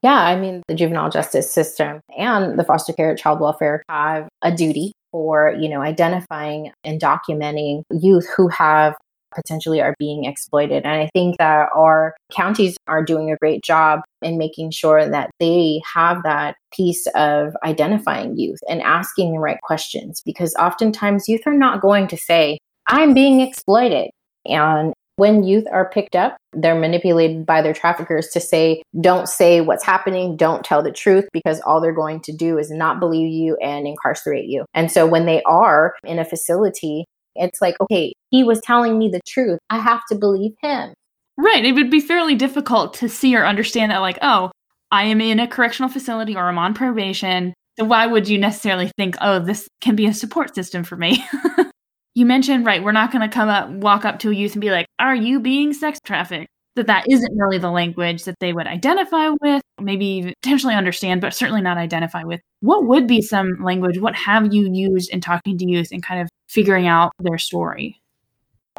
Yeah, 0.00 0.14
I 0.14 0.38
mean, 0.38 0.62
the 0.68 0.76
juvenile 0.76 1.10
justice 1.10 1.52
system 1.52 1.98
and 2.16 2.56
the 2.56 2.62
foster 2.62 2.92
care 2.92 3.16
child 3.16 3.40
welfare 3.40 3.82
have 3.88 4.28
a 4.42 4.54
duty 4.54 4.92
for, 5.10 5.56
you 5.58 5.68
know, 5.68 5.80
identifying 5.80 6.70
and 6.84 7.00
documenting 7.00 7.82
youth 7.90 8.28
who 8.36 8.46
have 8.46 8.94
potentially 9.34 9.80
are 9.80 9.94
being 9.98 10.24
exploited. 10.24 10.84
And 10.84 11.00
I 11.00 11.08
think 11.12 11.36
that 11.38 11.68
our 11.74 12.16
counties 12.32 12.76
are 12.86 13.04
doing 13.04 13.30
a 13.30 13.36
great 13.36 13.62
job 13.62 14.00
in 14.22 14.38
making 14.38 14.70
sure 14.70 15.08
that 15.08 15.30
they 15.40 15.80
have 15.92 16.22
that 16.24 16.56
piece 16.72 17.06
of 17.14 17.54
identifying 17.64 18.36
youth 18.36 18.60
and 18.68 18.82
asking 18.82 19.32
the 19.32 19.38
right 19.38 19.60
questions 19.62 20.22
because 20.24 20.54
oftentimes 20.56 21.28
youth 21.28 21.42
are 21.46 21.54
not 21.54 21.80
going 21.80 22.08
to 22.08 22.16
say, 22.16 22.58
I'm 22.88 23.14
being 23.14 23.40
exploited. 23.40 24.10
And 24.46 24.92
when 25.16 25.42
youth 25.42 25.64
are 25.72 25.90
picked 25.90 26.14
up, 26.14 26.36
they're 26.52 26.78
manipulated 26.78 27.44
by 27.44 27.60
their 27.60 27.72
traffickers 27.72 28.28
to 28.28 28.40
say, 28.40 28.82
don't 29.00 29.28
say 29.28 29.60
what's 29.60 29.84
happening, 29.84 30.36
don't 30.36 30.64
tell 30.64 30.80
the 30.80 30.92
truth, 30.92 31.28
because 31.32 31.60
all 31.62 31.80
they're 31.80 31.92
going 31.92 32.20
to 32.20 32.32
do 32.32 32.56
is 32.56 32.70
not 32.70 33.00
believe 33.00 33.28
you 33.28 33.56
and 33.56 33.86
incarcerate 33.86 34.46
you. 34.46 34.64
And 34.74 34.92
so 34.92 35.06
when 35.06 35.26
they 35.26 35.42
are 35.42 35.94
in 36.04 36.20
a 36.20 36.24
facility 36.24 37.04
it's 37.38 37.60
like, 37.60 37.76
okay, 37.80 38.14
he 38.30 38.44
was 38.44 38.60
telling 38.60 38.98
me 38.98 39.08
the 39.08 39.20
truth. 39.26 39.58
I 39.70 39.78
have 39.78 40.02
to 40.10 40.14
believe 40.14 40.52
him. 40.60 40.94
Right. 41.36 41.64
It 41.64 41.72
would 41.72 41.90
be 41.90 42.00
fairly 42.00 42.34
difficult 42.34 42.94
to 42.94 43.08
see 43.08 43.36
or 43.36 43.46
understand 43.46 43.92
that, 43.92 43.98
like, 43.98 44.18
oh, 44.22 44.50
I 44.90 45.04
am 45.04 45.20
in 45.20 45.38
a 45.38 45.46
correctional 45.46 45.90
facility 45.90 46.36
or 46.36 46.44
I'm 46.44 46.58
on 46.58 46.74
probation. 46.74 47.54
So 47.78 47.84
why 47.84 48.06
would 48.06 48.28
you 48.28 48.38
necessarily 48.38 48.90
think, 48.96 49.16
oh, 49.20 49.38
this 49.38 49.68
can 49.80 49.94
be 49.94 50.06
a 50.06 50.14
support 50.14 50.54
system 50.54 50.82
for 50.82 50.96
me? 50.96 51.24
you 52.14 52.26
mentioned, 52.26 52.66
right, 52.66 52.82
we're 52.82 52.92
not 52.92 53.12
going 53.12 53.28
to 53.28 53.32
come 53.32 53.48
up, 53.48 53.70
walk 53.70 54.04
up 54.04 54.18
to 54.20 54.30
a 54.30 54.34
youth 54.34 54.54
and 54.54 54.60
be 54.60 54.70
like, 54.70 54.86
are 54.98 55.14
you 55.14 55.38
being 55.38 55.72
sex 55.72 56.00
trafficked? 56.04 56.48
that 56.78 56.86
that 56.86 57.04
isn't 57.08 57.36
really 57.36 57.58
the 57.58 57.70
language 57.70 58.24
that 58.24 58.36
they 58.40 58.52
would 58.52 58.66
identify 58.66 59.30
with, 59.42 59.62
maybe 59.80 60.32
potentially 60.42 60.74
understand, 60.74 61.20
but 61.20 61.34
certainly 61.34 61.60
not 61.60 61.76
identify 61.76 62.22
with. 62.22 62.40
What 62.60 62.86
would 62.86 63.06
be 63.06 63.20
some 63.20 63.62
language? 63.62 63.98
What 63.98 64.14
have 64.14 64.54
you 64.54 64.72
used 64.72 65.10
in 65.10 65.20
talking 65.20 65.58
to 65.58 65.68
youth 65.68 65.88
and 65.92 66.02
kind 66.02 66.22
of 66.22 66.27
figuring 66.48 66.86
out 66.86 67.12
their 67.20 67.38
story? 67.38 68.00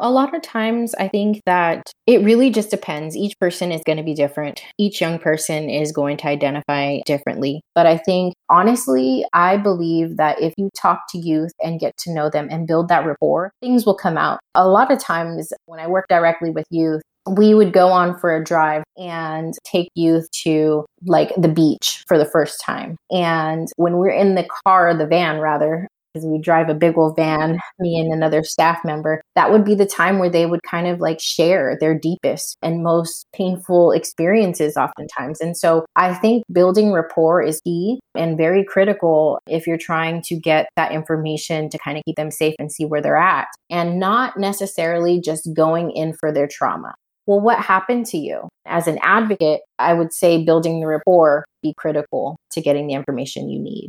A 0.02 0.10
lot 0.10 0.34
of 0.34 0.40
times, 0.40 0.94
I 0.94 1.08
think 1.08 1.42
that 1.44 1.92
it 2.06 2.24
really 2.24 2.48
just 2.48 2.70
depends. 2.70 3.14
Each 3.14 3.38
person 3.38 3.70
is 3.70 3.82
going 3.84 3.98
to 3.98 4.02
be 4.02 4.14
different. 4.14 4.62
Each 4.78 4.98
young 4.98 5.18
person 5.18 5.68
is 5.68 5.92
going 5.92 6.16
to 6.18 6.26
identify 6.26 7.00
differently. 7.04 7.60
But 7.74 7.86
I 7.86 7.98
think, 7.98 8.32
honestly, 8.48 9.26
I 9.34 9.58
believe 9.58 10.16
that 10.16 10.40
if 10.40 10.54
you 10.56 10.70
talk 10.74 11.02
to 11.10 11.18
youth 11.18 11.52
and 11.62 11.78
get 11.78 11.98
to 11.98 12.14
know 12.14 12.30
them 12.30 12.48
and 12.50 12.66
build 12.66 12.88
that 12.88 13.04
rapport, 13.04 13.52
things 13.60 13.84
will 13.84 13.94
come 13.94 14.16
out. 14.16 14.40
A 14.54 14.66
lot 14.66 14.90
of 14.90 14.98
times, 14.98 15.52
when 15.66 15.80
I 15.80 15.86
work 15.86 16.06
directly 16.08 16.48
with 16.48 16.64
youth, 16.70 17.02
we 17.28 17.52
would 17.52 17.74
go 17.74 17.88
on 17.88 18.18
for 18.18 18.34
a 18.34 18.42
drive 18.42 18.82
and 18.96 19.52
take 19.64 19.90
youth 19.94 20.30
to 20.30 20.86
like 21.04 21.34
the 21.36 21.48
beach 21.48 22.02
for 22.08 22.16
the 22.16 22.24
first 22.24 22.62
time. 22.64 22.96
And 23.10 23.68
when 23.76 23.98
we're 23.98 24.08
in 24.08 24.34
the 24.34 24.48
car, 24.64 24.96
the 24.96 25.06
van 25.06 25.40
rather, 25.40 25.86
because 26.12 26.26
we 26.26 26.40
drive 26.40 26.68
a 26.68 26.74
big 26.74 26.96
old 26.96 27.16
van, 27.16 27.58
me 27.78 27.98
and 28.00 28.12
another 28.12 28.42
staff 28.42 28.80
member, 28.84 29.22
that 29.34 29.50
would 29.50 29.64
be 29.64 29.74
the 29.74 29.86
time 29.86 30.18
where 30.18 30.30
they 30.30 30.46
would 30.46 30.62
kind 30.62 30.86
of 30.86 31.00
like 31.00 31.20
share 31.20 31.76
their 31.80 31.98
deepest 31.98 32.56
and 32.62 32.82
most 32.82 33.26
painful 33.34 33.92
experiences, 33.92 34.76
oftentimes. 34.76 35.40
And 35.40 35.56
so 35.56 35.84
I 35.96 36.14
think 36.14 36.44
building 36.52 36.92
rapport 36.92 37.42
is 37.42 37.60
key 37.62 38.00
and 38.14 38.36
very 38.36 38.64
critical 38.64 39.38
if 39.46 39.66
you're 39.66 39.78
trying 39.78 40.22
to 40.22 40.36
get 40.36 40.68
that 40.76 40.92
information 40.92 41.68
to 41.70 41.78
kind 41.78 41.96
of 41.96 42.04
keep 42.04 42.16
them 42.16 42.30
safe 42.30 42.54
and 42.58 42.72
see 42.72 42.84
where 42.84 43.00
they're 43.00 43.16
at, 43.16 43.48
and 43.68 43.98
not 43.98 44.38
necessarily 44.38 45.20
just 45.20 45.48
going 45.54 45.90
in 45.90 46.14
for 46.14 46.32
their 46.32 46.48
trauma 46.48 46.94
well, 47.30 47.40
what 47.40 47.60
happened 47.60 48.06
to 48.06 48.18
you? 48.18 48.48
As 48.66 48.88
an 48.88 48.98
advocate, 49.02 49.60
I 49.78 49.94
would 49.94 50.12
say 50.12 50.44
building 50.44 50.80
the 50.80 50.88
rapport 50.88 51.44
be 51.62 51.72
critical 51.76 52.36
to 52.52 52.60
getting 52.60 52.88
the 52.88 52.94
information 52.94 53.48
you 53.48 53.60
need. 53.60 53.88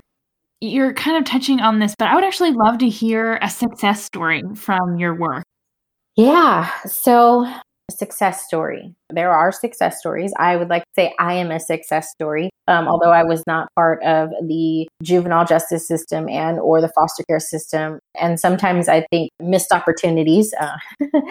You're 0.61 0.93
kind 0.93 1.17
of 1.17 1.25
touching 1.25 1.59
on 1.59 1.79
this, 1.79 1.95
but 1.97 2.07
I 2.07 2.15
would 2.15 2.23
actually 2.23 2.51
love 2.51 2.77
to 2.79 2.89
hear 2.89 3.39
a 3.41 3.49
success 3.49 4.03
story 4.03 4.43
from 4.55 4.97
your 4.97 5.15
work. 5.15 5.43
Yeah. 6.15 6.69
So 6.85 7.51
success 7.91 8.45
story. 8.45 8.93
There 9.09 9.31
are 9.31 9.51
success 9.51 9.99
stories. 9.99 10.33
I 10.37 10.55
would 10.55 10.69
like 10.69 10.83
to 10.83 10.89
say 10.95 11.13
I 11.19 11.33
am 11.33 11.51
a 11.51 11.59
success 11.59 12.09
story, 12.11 12.49
um, 12.67 12.87
although 12.87 13.11
I 13.11 13.23
was 13.23 13.43
not 13.45 13.67
part 13.75 14.01
of 14.03 14.29
the 14.47 14.87
juvenile 15.03 15.45
justice 15.45 15.87
system 15.87 16.27
and 16.29 16.59
or 16.59 16.81
the 16.81 16.89
foster 16.89 17.23
care 17.23 17.39
system. 17.39 17.99
And 18.19 18.39
sometimes 18.39 18.87
I 18.87 19.05
think 19.11 19.29
missed 19.39 19.71
opportunities. 19.71 20.53
Uh, 20.59 20.77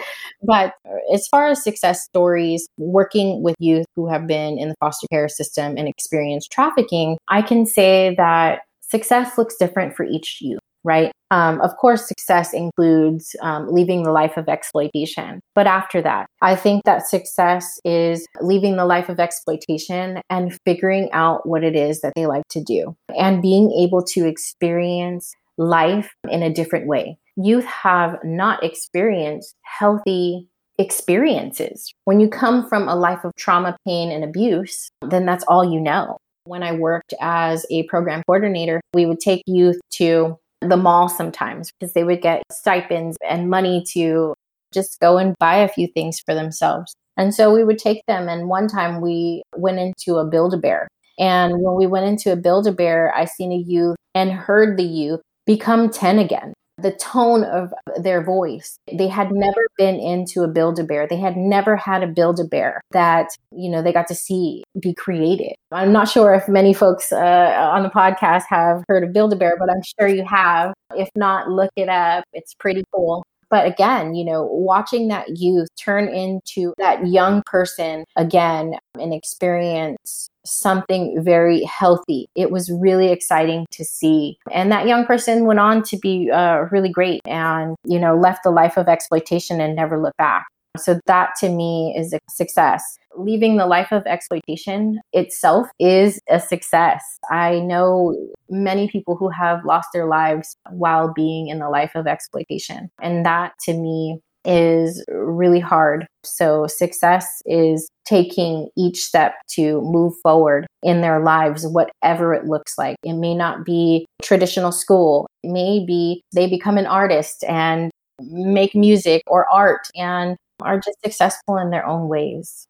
but 0.43 0.73
as 1.13 1.27
far 1.27 1.47
as 1.47 1.63
success 1.63 2.03
stories, 2.03 2.67
working 2.77 3.41
with 3.41 3.55
youth 3.59 3.85
who 3.95 4.07
have 4.07 4.27
been 4.27 4.57
in 4.57 4.69
the 4.69 4.75
foster 4.79 5.07
care 5.11 5.29
system 5.29 5.75
and 5.77 5.87
experienced 5.87 6.51
trafficking, 6.51 7.17
I 7.27 7.41
can 7.41 7.65
say 7.65 8.15
that 8.17 8.61
success 8.91 9.37
looks 9.37 9.55
different 9.57 9.95
for 9.95 10.05
each 10.05 10.37
youth 10.41 10.59
right? 10.83 11.11
Um, 11.29 11.61
of 11.61 11.77
course, 11.77 12.07
success 12.07 12.53
includes 12.53 13.35
um, 13.41 13.67
leaving 13.71 14.03
the 14.03 14.11
life 14.11 14.35
of 14.37 14.49
exploitation. 14.49 15.39
But 15.55 15.67
after 15.67 16.01
that, 16.01 16.27
I 16.41 16.55
think 16.55 16.83
that 16.83 17.07
success 17.07 17.79
is 17.85 18.27
leaving 18.41 18.75
the 18.75 18.85
life 18.85 19.07
of 19.07 19.19
exploitation 19.19 20.21
and 20.29 20.57
figuring 20.65 21.09
out 21.13 21.47
what 21.47 21.63
it 21.63 21.75
is 21.75 22.01
that 22.01 22.13
they 22.15 22.25
like 22.25 22.47
to 22.49 22.63
do 22.63 22.95
and 23.17 23.41
being 23.41 23.71
able 23.71 24.03
to 24.05 24.27
experience 24.27 25.33
life 25.57 26.13
in 26.29 26.43
a 26.43 26.53
different 26.53 26.87
way. 26.87 27.17
Youth 27.37 27.65
have 27.65 28.17
not 28.23 28.63
experienced 28.63 29.55
healthy 29.63 30.47
experiences. 30.77 31.93
When 32.05 32.19
you 32.19 32.27
come 32.27 32.67
from 32.67 32.89
a 32.89 32.95
life 32.95 33.23
of 33.23 33.31
trauma, 33.37 33.77
pain, 33.85 34.11
and 34.11 34.23
abuse, 34.23 34.89
then 35.07 35.25
that's 35.25 35.45
all 35.47 35.63
you 35.63 35.79
know. 35.79 36.17
When 36.45 36.63
I 36.63 36.71
worked 36.71 37.13
as 37.21 37.65
a 37.69 37.83
program 37.83 38.23
coordinator, 38.25 38.81
we 38.93 39.05
would 39.05 39.19
take 39.19 39.43
youth 39.45 39.79
to 39.93 40.37
the 40.61 40.77
mall 40.77 41.09
sometimes 41.09 41.71
because 41.71 41.93
they 41.93 42.03
would 42.03 42.21
get 42.21 42.43
stipends 42.51 43.17
and 43.27 43.49
money 43.49 43.83
to 43.93 44.33
just 44.73 44.99
go 44.99 45.17
and 45.17 45.35
buy 45.39 45.57
a 45.57 45.67
few 45.67 45.87
things 45.87 46.19
for 46.25 46.33
themselves. 46.33 46.93
And 47.17 47.33
so 47.33 47.53
we 47.53 47.63
would 47.63 47.77
take 47.77 48.03
them. 48.07 48.29
And 48.29 48.47
one 48.47 48.67
time 48.67 49.01
we 49.01 49.43
went 49.55 49.79
into 49.79 50.17
a 50.17 50.25
Build 50.25 50.53
a 50.53 50.57
Bear. 50.57 50.87
And 51.19 51.61
when 51.61 51.75
we 51.75 51.87
went 51.87 52.07
into 52.07 52.31
a 52.31 52.35
Build 52.35 52.67
a 52.67 52.71
Bear, 52.71 53.13
I 53.15 53.25
seen 53.25 53.51
a 53.51 53.57
youth 53.57 53.97
and 54.15 54.31
heard 54.31 54.77
the 54.77 54.83
youth 54.83 55.21
become 55.45 55.89
10 55.89 56.19
again. 56.19 56.53
The 56.81 56.91
tone 56.91 57.43
of 57.43 57.73
their 57.97 58.23
voice. 58.23 58.77
They 58.91 59.07
had 59.07 59.31
never 59.31 59.67
been 59.77 59.99
into 59.99 60.41
a 60.43 60.47
Build 60.47 60.79
a 60.79 60.83
Bear. 60.83 61.07
They 61.07 61.17
had 61.17 61.37
never 61.37 61.75
had 61.75 62.03
a 62.03 62.07
Build 62.07 62.39
a 62.39 62.43
Bear 62.43 62.81
that, 62.91 63.29
you 63.51 63.69
know, 63.69 63.81
they 63.81 63.93
got 63.93 64.07
to 64.07 64.15
see 64.15 64.63
be 64.79 64.93
created. 64.93 65.53
I'm 65.71 65.91
not 65.91 66.09
sure 66.09 66.33
if 66.33 66.47
many 66.47 66.73
folks 66.73 67.11
uh, 67.11 67.69
on 67.73 67.83
the 67.83 67.89
podcast 67.89 68.43
have 68.49 68.83
heard 68.87 69.03
of 69.03 69.13
Build 69.13 69.33
a 69.33 69.35
Bear, 69.35 69.57
but 69.59 69.69
I'm 69.69 69.81
sure 69.99 70.07
you 70.07 70.25
have. 70.25 70.73
If 70.95 71.09
not, 71.15 71.49
look 71.49 71.71
it 71.75 71.89
up. 71.89 72.23
It's 72.33 72.53
pretty 72.53 72.83
cool. 72.93 73.23
But 73.51 73.67
again, 73.67 74.15
you 74.15 74.23
know, 74.23 74.45
watching 74.45 75.09
that 75.09 75.37
youth 75.37 75.67
turn 75.75 76.07
into 76.07 76.73
that 76.77 77.05
young 77.05 77.43
person 77.45 78.05
again 78.15 78.75
and 78.97 79.13
experience 79.13 80.29
something 80.45 81.21
very 81.23 81.63
healthy. 81.63 82.29
It 82.35 82.51
was 82.51 82.71
really 82.71 83.11
exciting 83.11 83.65
to 83.71 83.85
see. 83.85 84.37
And 84.51 84.71
that 84.71 84.87
young 84.87 85.05
person 85.05 85.45
went 85.45 85.59
on 85.59 85.83
to 85.83 85.97
be 85.97 86.29
uh, 86.31 86.65
really 86.71 86.89
great 86.89 87.21
and, 87.25 87.75
you 87.85 87.99
know, 87.99 88.17
left 88.17 88.43
the 88.43 88.51
life 88.51 88.77
of 88.77 88.87
exploitation 88.87 89.61
and 89.61 89.75
never 89.75 90.01
looked 90.01 90.17
back. 90.17 90.45
So 90.77 90.99
that 91.05 91.31
to 91.39 91.49
me 91.49 91.93
is 91.97 92.13
a 92.13 92.19
success. 92.29 92.81
Leaving 93.17 93.57
the 93.57 93.67
life 93.67 93.91
of 93.91 94.03
exploitation 94.05 95.01
itself 95.11 95.67
is 95.79 96.21
a 96.29 96.39
success. 96.39 97.03
I 97.29 97.59
know 97.59 98.15
many 98.49 98.87
people 98.87 99.17
who 99.17 99.27
have 99.29 99.65
lost 99.65 99.89
their 99.93 100.07
lives 100.07 100.55
while 100.69 101.11
being 101.13 101.49
in 101.49 101.59
the 101.59 101.69
life 101.69 101.91
of 101.93 102.07
exploitation. 102.07 102.89
And 103.01 103.25
that 103.25 103.51
to 103.63 103.73
me 103.73 104.21
is 104.45 105.03
really 105.09 105.59
hard. 105.59 106.07
So, 106.23 106.67
success 106.67 107.41
is 107.45 107.89
taking 108.05 108.69
each 108.77 109.03
step 109.03 109.35
to 109.51 109.81
move 109.81 110.13
forward 110.21 110.67
in 110.83 111.01
their 111.01 111.23
lives, 111.23 111.65
whatever 111.67 112.33
it 112.33 112.45
looks 112.45 112.77
like. 112.77 112.97
It 113.03 113.13
may 113.13 113.35
not 113.35 113.65
be 113.65 114.05
traditional 114.21 114.71
school, 114.71 115.27
it 115.43 115.51
may 115.51 115.83
be 115.85 116.21
they 116.33 116.47
become 116.47 116.77
an 116.77 116.87
artist 116.87 117.43
and 117.47 117.91
make 118.21 118.75
music 118.75 119.23
or 119.27 119.51
art 119.51 119.87
and 119.95 120.37
are 120.61 120.79
just 120.79 120.97
successful 121.03 121.57
in 121.57 121.71
their 121.71 121.85
own 121.85 122.07
ways. 122.07 122.67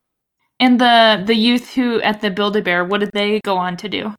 And 0.59 0.79
the 0.79 1.23
the 1.25 1.35
youth 1.35 1.73
who 1.73 2.01
at 2.01 2.21
the 2.21 2.29
Build 2.29 2.55
a 2.55 2.61
Bear, 2.61 2.85
what 2.85 2.99
did 2.99 3.11
they 3.13 3.39
go 3.43 3.57
on 3.57 3.77
to 3.77 3.89
do? 3.89 4.13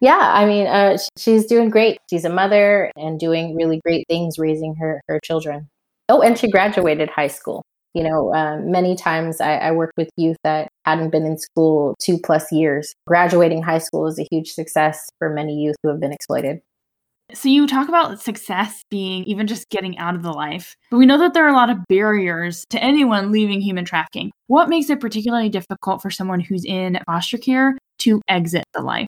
Yeah, 0.00 0.32
I 0.34 0.46
mean, 0.46 0.66
uh, 0.66 0.98
she's 1.16 1.46
doing 1.46 1.70
great. 1.70 2.00
She's 2.10 2.24
a 2.24 2.28
mother 2.28 2.90
and 2.96 3.20
doing 3.20 3.54
really 3.54 3.80
great 3.84 4.06
things, 4.08 4.38
raising 4.38 4.74
her 4.76 5.00
her 5.08 5.20
children. 5.20 5.68
Oh, 6.12 6.20
and 6.20 6.38
she 6.38 6.50
graduated 6.50 7.08
high 7.08 7.28
school. 7.28 7.64
You 7.94 8.04
know, 8.04 8.34
um, 8.34 8.70
many 8.70 8.94
times 8.94 9.40
I, 9.40 9.56
I 9.56 9.72
worked 9.72 9.94
with 9.96 10.10
youth 10.16 10.36
that 10.44 10.68
hadn't 10.84 11.08
been 11.08 11.24
in 11.24 11.38
school 11.38 11.94
two 12.02 12.18
plus 12.18 12.52
years. 12.52 12.94
Graduating 13.06 13.62
high 13.62 13.78
school 13.78 14.06
is 14.06 14.18
a 14.18 14.26
huge 14.30 14.52
success 14.52 15.08
for 15.18 15.30
many 15.30 15.54
youth 15.54 15.76
who 15.82 15.88
have 15.88 16.00
been 16.00 16.12
exploited. 16.12 16.60
So 17.32 17.48
you 17.48 17.66
talk 17.66 17.88
about 17.88 18.20
success 18.20 18.82
being 18.90 19.24
even 19.24 19.46
just 19.46 19.70
getting 19.70 19.96
out 19.96 20.14
of 20.14 20.22
the 20.22 20.32
life, 20.32 20.76
but 20.90 20.98
we 20.98 21.06
know 21.06 21.16
that 21.16 21.32
there 21.32 21.46
are 21.46 21.50
a 21.50 21.56
lot 21.56 21.70
of 21.70 21.78
barriers 21.88 22.66
to 22.68 22.82
anyone 22.82 23.32
leaving 23.32 23.62
human 23.62 23.86
trafficking. 23.86 24.32
What 24.48 24.68
makes 24.68 24.90
it 24.90 25.00
particularly 25.00 25.48
difficult 25.48 26.02
for 26.02 26.10
someone 26.10 26.40
who's 26.40 26.66
in 26.66 26.98
foster 27.06 27.38
care 27.38 27.78
to 28.00 28.20
exit 28.28 28.64
the 28.74 28.82
life? 28.82 29.06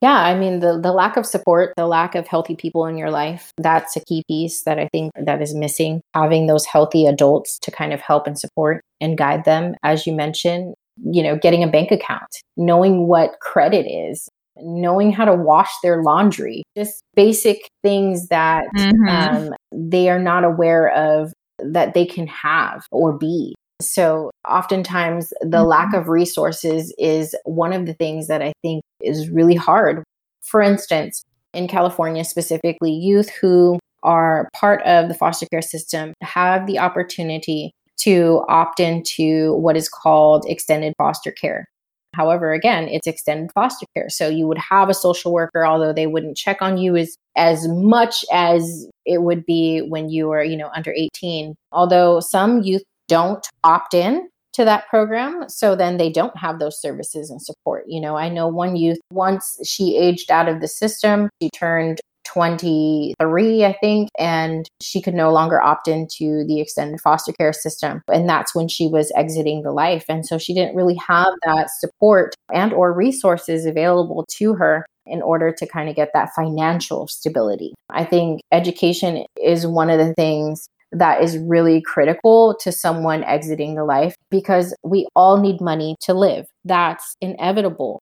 Yeah, 0.00 0.18
I 0.18 0.38
mean 0.38 0.60
the 0.60 0.78
the 0.80 0.92
lack 0.92 1.16
of 1.16 1.26
support, 1.26 1.72
the 1.76 1.86
lack 1.86 2.14
of 2.14 2.28
healthy 2.28 2.54
people 2.54 2.86
in 2.86 2.96
your 2.96 3.10
life, 3.10 3.52
that's 3.56 3.96
a 3.96 4.04
key 4.04 4.22
piece 4.28 4.62
that 4.62 4.78
I 4.78 4.88
think 4.92 5.12
that 5.16 5.42
is 5.42 5.54
missing. 5.54 6.02
Having 6.14 6.46
those 6.46 6.66
healthy 6.66 7.06
adults 7.06 7.58
to 7.60 7.70
kind 7.70 7.92
of 7.92 8.00
help 8.00 8.26
and 8.26 8.38
support 8.38 8.82
and 9.00 9.18
guide 9.18 9.44
them 9.44 9.74
as 9.82 10.06
you 10.06 10.12
mentioned, 10.12 10.74
you 11.04 11.22
know, 11.22 11.36
getting 11.36 11.64
a 11.64 11.68
bank 11.68 11.90
account, 11.90 12.28
knowing 12.56 13.08
what 13.08 13.40
credit 13.40 13.86
is, 13.86 14.28
knowing 14.56 15.12
how 15.12 15.24
to 15.24 15.34
wash 15.34 15.70
their 15.82 16.02
laundry, 16.02 16.62
just 16.76 17.02
basic 17.14 17.68
things 17.82 18.28
that 18.28 18.66
mm-hmm. 18.76 19.08
um, 19.08 19.54
they 19.72 20.08
are 20.08 20.18
not 20.18 20.44
aware 20.44 20.90
of 20.90 21.32
that 21.58 21.94
they 21.94 22.06
can 22.06 22.26
have 22.28 22.86
or 22.92 23.12
be. 23.12 23.54
So, 23.80 24.30
oftentimes, 24.48 25.32
the 25.40 25.58
mm-hmm. 25.58 25.66
lack 25.66 25.94
of 25.94 26.08
resources 26.08 26.92
is 26.98 27.34
one 27.44 27.72
of 27.72 27.86
the 27.86 27.94
things 27.94 28.26
that 28.26 28.42
I 28.42 28.52
think 28.62 28.82
is 29.00 29.30
really 29.30 29.54
hard. 29.54 30.02
For 30.42 30.60
instance, 30.60 31.22
in 31.54 31.68
California 31.68 32.24
specifically, 32.24 32.92
youth 32.92 33.30
who 33.30 33.78
are 34.02 34.48
part 34.54 34.82
of 34.82 35.08
the 35.08 35.14
foster 35.14 35.46
care 35.46 35.62
system 35.62 36.12
have 36.22 36.66
the 36.66 36.78
opportunity 36.78 37.72
to 37.98 38.44
opt 38.48 38.80
into 38.80 39.54
what 39.54 39.76
is 39.76 39.88
called 39.88 40.44
extended 40.48 40.94
foster 40.98 41.32
care. 41.32 41.66
However, 42.14 42.52
again, 42.52 42.88
it's 42.88 43.06
extended 43.06 43.50
foster 43.52 43.86
care. 43.94 44.08
So 44.08 44.28
you 44.28 44.46
would 44.46 44.58
have 44.58 44.88
a 44.88 44.94
social 44.94 45.32
worker, 45.32 45.66
although 45.66 45.92
they 45.92 46.06
wouldn't 46.06 46.36
check 46.36 46.62
on 46.62 46.78
you 46.78 46.96
as, 46.96 47.16
as 47.36 47.68
much 47.68 48.24
as 48.32 48.88
it 49.04 49.22
would 49.22 49.44
be 49.44 49.80
when 49.80 50.08
you 50.08 50.28
were, 50.28 50.42
you 50.42 50.56
know, 50.56 50.70
under 50.74 50.92
18. 50.92 51.54
Although 51.70 52.20
some 52.20 52.62
youth 52.62 52.82
don't 53.08 53.46
opt 53.64 53.94
in 53.94 54.28
to 54.54 54.64
that 54.64 54.88
program. 54.88 55.48
So 55.48 55.76
then 55.76 55.96
they 55.96 56.10
don't 56.10 56.36
have 56.36 56.58
those 56.58 56.80
services 56.80 57.30
and 57.30 57.40
support. 57.40 57.84
You 57.86 58.00
know, 58.00 58.16
I 58.16 58.28
know 58.28 58.48
one 58.48 58.76
youth, 58.76 58.98
once 59.12 59.58
she 59.64 59.96
aged 59.96 60.30
out 60.30 60.48
of 60.48 60.60
the 60.60 60.68
system, 60.68 61.30
she 61.40 61.48
turned 61.50 62.00
23, 62.26 63.64
I 63.64 63.72
think, 63.80 64.10
and 64.18 64.68
she 64.82 65.00
could 65.00 65.14
no 65.14 65.32
longer 65.32 65.62
opt 65.62 65.88
into 65.88 66.44
the 66.46 66.60
extended 66.60 67.00
foster 67.00 67.32
care 67.32 67.52
system. 67.52 68.02
And 68.12 68.28
that's 68.28 68.54
when 68.54 68.68
she 68.68 68.86
was 68.86 69.12
exiting 69.16 69.62
the 69.62 69.72
life. 69.72 70.04
And 70.08 70.26
so 70.26 70.36
she 70.38 70.54
didn't 70.54 70.76
really 70.76 70.98
have 71.06 71.32
that 71.46 71.70
support 71.78 72.34
and 72.52 72.72
or 72.72 72.92
resources 72.92 73.64
available 73.64 74.26
to 74.38 74.54
her 74.54 74.84
in 75.06 75.22
order 75.22 75.52
to 75.52 75.66
kind 75.66 75.88
of 75.88 75.96
get 75.96 76.10
that 76.12 76.34
financial 76.36 77.08
stability. 77.08 77.74
I 77.88 78.04
think 78.04 78.42
education 78.52 79.24
is 79.42 79.66
one 79.66 79.88
of 79.88 79.98
the 79.98 80.12
things 80.14 80.68
that 80.92 81.22
is 81.22 81.38
really 81.38 81.82
critical 81.82 82.56
to 82.60 82.72
someone 82.72 83.24
exiting 83.24 83.74
the 83.74 83.84
life 83.84 84.14
because 84.30 84.74
we 84.82 85.06
all 85.14 85.40
need 85.40 85.60
money 85.60 85.96
to 86.02 86.14
live. 86.14 86.46
That's 86.64 87.16
inevitable. 87.20 88.00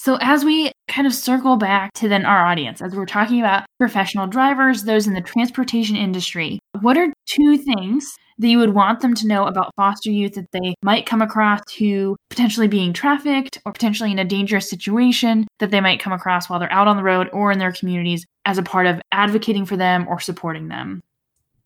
So, 0.00 0.16
as 0.20 0.44
we 0.44 0.70
kind 0.86 1.08
of 1.08 1.14
circle 1.14 1.56
back 1.56 1.92
to 1.94 2.08
then 2.08 2.24
our 2.24 2.46
audience, 2.46 2.80
as 2.80 2.94
we're 2.94 3.04
talking 3.04 3.40
about 3.40 3.66
professional 3.80 4.28
drivers, 4.28 4.84
those 4.84 5.08
in 5.08 5.14
the 5.14 5.20
transportation 5.20 5.96
industry, 5.96 6.60
what 6.80 6.96
are 6.96 7.12
two 7.26 7.58
things 7.58 8.14
that 8.38 8.48
you 8.48 8.58
would 8.58 8.74
want 8.74 9.00
them 9.00 9.14
to 9.14 9.26
know 9.26 9.46
about 9.46 9.74
foster 9.74 10.10
youth 10.10 10.34
that 10.34 10.50
they 10.52 10.74
might 10.82 11.06
come 11.06 11.20
across 11.20 11.60
who 11.78 12.16
potentially 12.30 12.68
being 12.68 12.92
trafficked 12.92 13.58
or 13.66 13.72
potentially 13.72 14.12
in 14.12 14.20
a 14.20 14.24
dangerous 14.24 14.70
situation 14.70 15.48
that 15.58 15.72
they 15.72 15.80
might 15.80 16.00
come 16.00 16.12
across 16.12 16.48
while 16.48 16.60
they're 16.60 16.72
out 16.72 16.86
on 16.86 16.96
the 16.96 17.02
road 17.02 17.28
or 17.32 17.50
in 17.50 17.58
their 17.58 17.72
communities 17.72 18.24
as 18.44 18.56
a 18.56 18.62
part 18.62 18.86
of 18.86 19.00
advocating 19.10 19.66
for 19.66 19.76
them 19.76 20.06
or 20.08 20.20
supporting 20.20 20.68
them? 20.68 21.00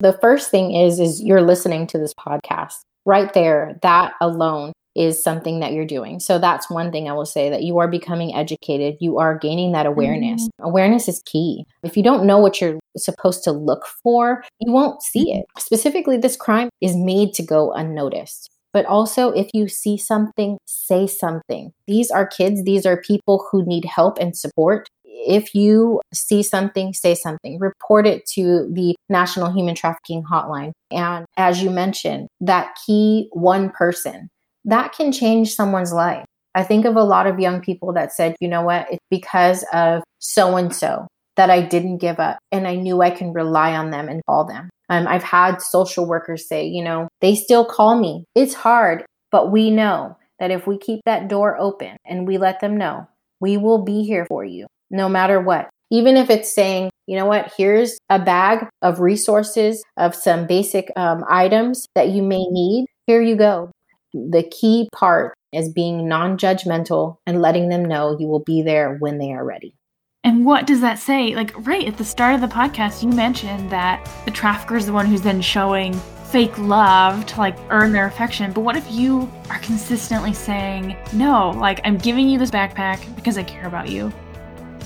The 0.03 0.19
first 0.19 0.51
thing 0.51 0.75
is 0.75 0.99
is 0.99 1.23
you're 1.23 1.41
listening 1.41 1.87
to 1.87 1.97
this 1.97 2.13
podcast. 2.13 2.81
Right 3.05 3.33
there, 3.33 3.79
that 3.83 4.11
alone 4.19 4.73
is 4.97 5.23
something 5.23 5.61
that 5.61 5.71
you're 5.71 5.85
doing. 5.85 6.19
So 6.19 6.39
that's 6.39 6.69
one 6.69 6.91
thing 6.91 7.07
I 7.07 7.13
will 7.13 7.25
say 7.25 7.49
that 7.49 7.63
you 7.63 7.77
are 7.77 7.87
becoming 7.87 8.35
educated. 8.35 8.97
You 8.99 9.17
are 9.17 9.37
gaining 9.37 9.71
that 9.71 9.85
awareness. 9.85 10.43
Mm-hmm. 10.43 10.65
Awareness 10.65 11.07
is 11.07 11.23
key. 11.25 11.63
If 11.83 11.95
you 11.95 12.03
don't 12.03 12.25
know 12.25 12.37
what 12.37 12.59
you're 12.59 12.79
supposed 12.97 13.45
to 13.45 13.53
look 13.53 13.85
for, 14.03 14.43
you 14.59 14.73
won't 14.73 15.01
see 15.01 15.31
mm-hmm. 15.31 15.39
it. 15.39 15.45
Specifically, 15.57 16.17
this 16.17 16.35
crime 16.35 16.67
is 16.81 16.97
made 16.97 17.33
to 17.35 17.43
go 17.43 17.71
unnoticed. 17.71 18.49
But 18.73 18.85
also, 18.87 19.29
if 19.29 19.47
you 19.53 19.69
see 19.69 19.97
something, 19.97 20.57
say 20.65 21.07
something. 21.07 21.71
These 21.87 22.11
are 22.11 22.27
kids, 22.27 22.63
these 22.63 22.85
are 22.85 23.01
people 23.01 23.47
who 23.49 23.63
need 23.65 23.85
help 23.85 24.17
and 24.17 24.35
support. 24.35 24.89
If 25.25 25.55
you 25.55 26.01
see 26.13 26.43
something, 26.43 26.93
say 26.93 27.15
something. 27.15 27.59
Report 27.59 28.05
it 28.05 28.25
to 28.33 28.69
the 28.71 28.95
National 29.09 29.51
Human 29.51 29.75
Trafficking 29.75 30.23
Hotline. 30.23 30.71
And 30.91 31.25
as 31.37 31.61
you 31.61 31.69
mentioned, 31.69 32.27
that 32.41 32.77
key 32.85 33.29
one 33.31 33.69
person 33.69 34.29
that 34.65 34.93
can 34.93 35.11
change 35.11 35.53
someone's 35.53 35.93
life. 35.93 36.25
I 36.55 36.63
think 36.63 36.85
of 36.85 36.95
a 36.95 37.03
lot 37.03 37.27
of 37.27 37.39
young 37.39 37.61
people 37.61 37.93
that 37.93 38.13
said, 38.13 38.35
you 38.39 38.47
know 38.47 38.61
what, 38.61 38.87
it's 38.91 39.05
because 39.09 39.65
of 39.73 40.03
so 40.19 40.55
and 40.55 40.73
so 40.73 41.07
that 41.35 41.49
I 41.49 41.61
didn't 41.61 41.97
give 41.97 42.19
up 42.19 42.37
and 42.51 42.67
I 42.67 42.75
knew 42.75 43.01
I 43.01 43.09
can 43.09 43.33
rely 43.33 43.75
on 43.75 43.89
them 43.89 44.07
and 44.07 44.21
call 44.27 44.45
them. 44.45 44.69
Um, 44.89 45.07
I've 45.07 45.23
had 45.23 45.61
social 45.61 46.05
workers 46.05 46.47
say, 46.47 46.65
you 46.65 46.83
know, 46.83 47.07
they 47.21 47.35
still 47.35 47.65
call 47.65 47.99
me. 47.99 48.25
It's 48.35 48.53
hard, 48.53 49.03
but 49.31 49.51
we 49.51 49.71
know 49.71 50.15
that 50.39 50.51
if 50.51 50.67
we 50.67 50.77
keep 50.77 51.01
that 51.05 51.27
door 51.27 51.57
open 51.57 51.97
and 52.05 52.27
we 52.27 52.37
let 52.37 52.59
them 52.59 52.77
know, 52.77 53.07
we 53.39 53.57
will 53.57 53.83
be 53.83 54.03
here 54.03 54.25
for 54.27 54.45
you 54.45 54.67
no 54.93 55.09
matter 55.09 55.41
what. 55.41 55.69
Even 55.91 56.15
if 56.15 56.29
it's 56.29 56.55
saying, 56.55 56.89
you 57.05 57.17
know 57.17 57.25
what, 57.25 57.51
here's 57.57 57.97
a 58.09 58.17
bag 58.17 58.65
of 58.81 59.01
resources, 59.01 59.83
of 59.97 60.15
some 60.15 60.47
basic 60.47 60.89
um, 60.95 61.25
items 61.29 61.85
that 61.95 62.09
you 62.09 62.23
may 62.23 62.45
need. 62.45 62.85
Here 63.05 63.21
you 63.21 63.35
go 63.35 63.69
the 64.13 64.43
key 64.43 64.89
part 64.93 65.33
is 65.51 65.71
being 65.71 66.07
non 66.07 66.37
judgmental 66.37 67.17
and 67.25 67.41
letting 67.41 67.69
them 67.69 67.85
know 67.85 68.17
you 68.19 68.27
will 68.27 68.43
be 68.43 68.61
there 68.61 68.97
when 68.99 69.17
they 69.17 69.31
are 69.31 69.43
ready. 69.43 69.75
And 70.23 70.45
what 70.45 70.65
does 70.67 70.81
that 70.81 70.99
say? 70.99 71.35
Like, 71.35 71.53
right 71.67 71.85
at 71.87 71.97
the 71.97 72.05
start 72.05 72.35
of 72.35 72.41
the 72.41 72.47
podcast, 72.47 73.03
you 73.03 73.09
mentioned 73.09 73.69
that 73.71 74.09
the 74.25 74.31
trafficker 74.31 74.77
is 74.77 74.85
the 74.85 74.93
one 74.93 75.05
who's 75.05 75.21
then 75.21 75.41
showing 75.41 75.93
fake 76.31 76.57
love 76.57 77.25
to 77.27 77.37
like 77.37 77.57
earn 77.69 77.91
their 77.91 78.07
affection. 78.07 78.53
But 78.53 78.61
what 78.61 78.77
if 78.77 78.89
you 78.89 79.29
are 79.49 79.59
consistently 79.59 80.33
saying, 80.33 80.95
no, 81.11 81.49
like, 81.51 81.81
I'm 81.83 81.97
giving 81.97 82.29
you 82.29 82.39
this 82.39 82.51
backpack 82.51 83.13
because 83.15 83.37
I 83.37 83.43
care 83.43 83.67
about 83.67 83.89
you? 83.89 84.13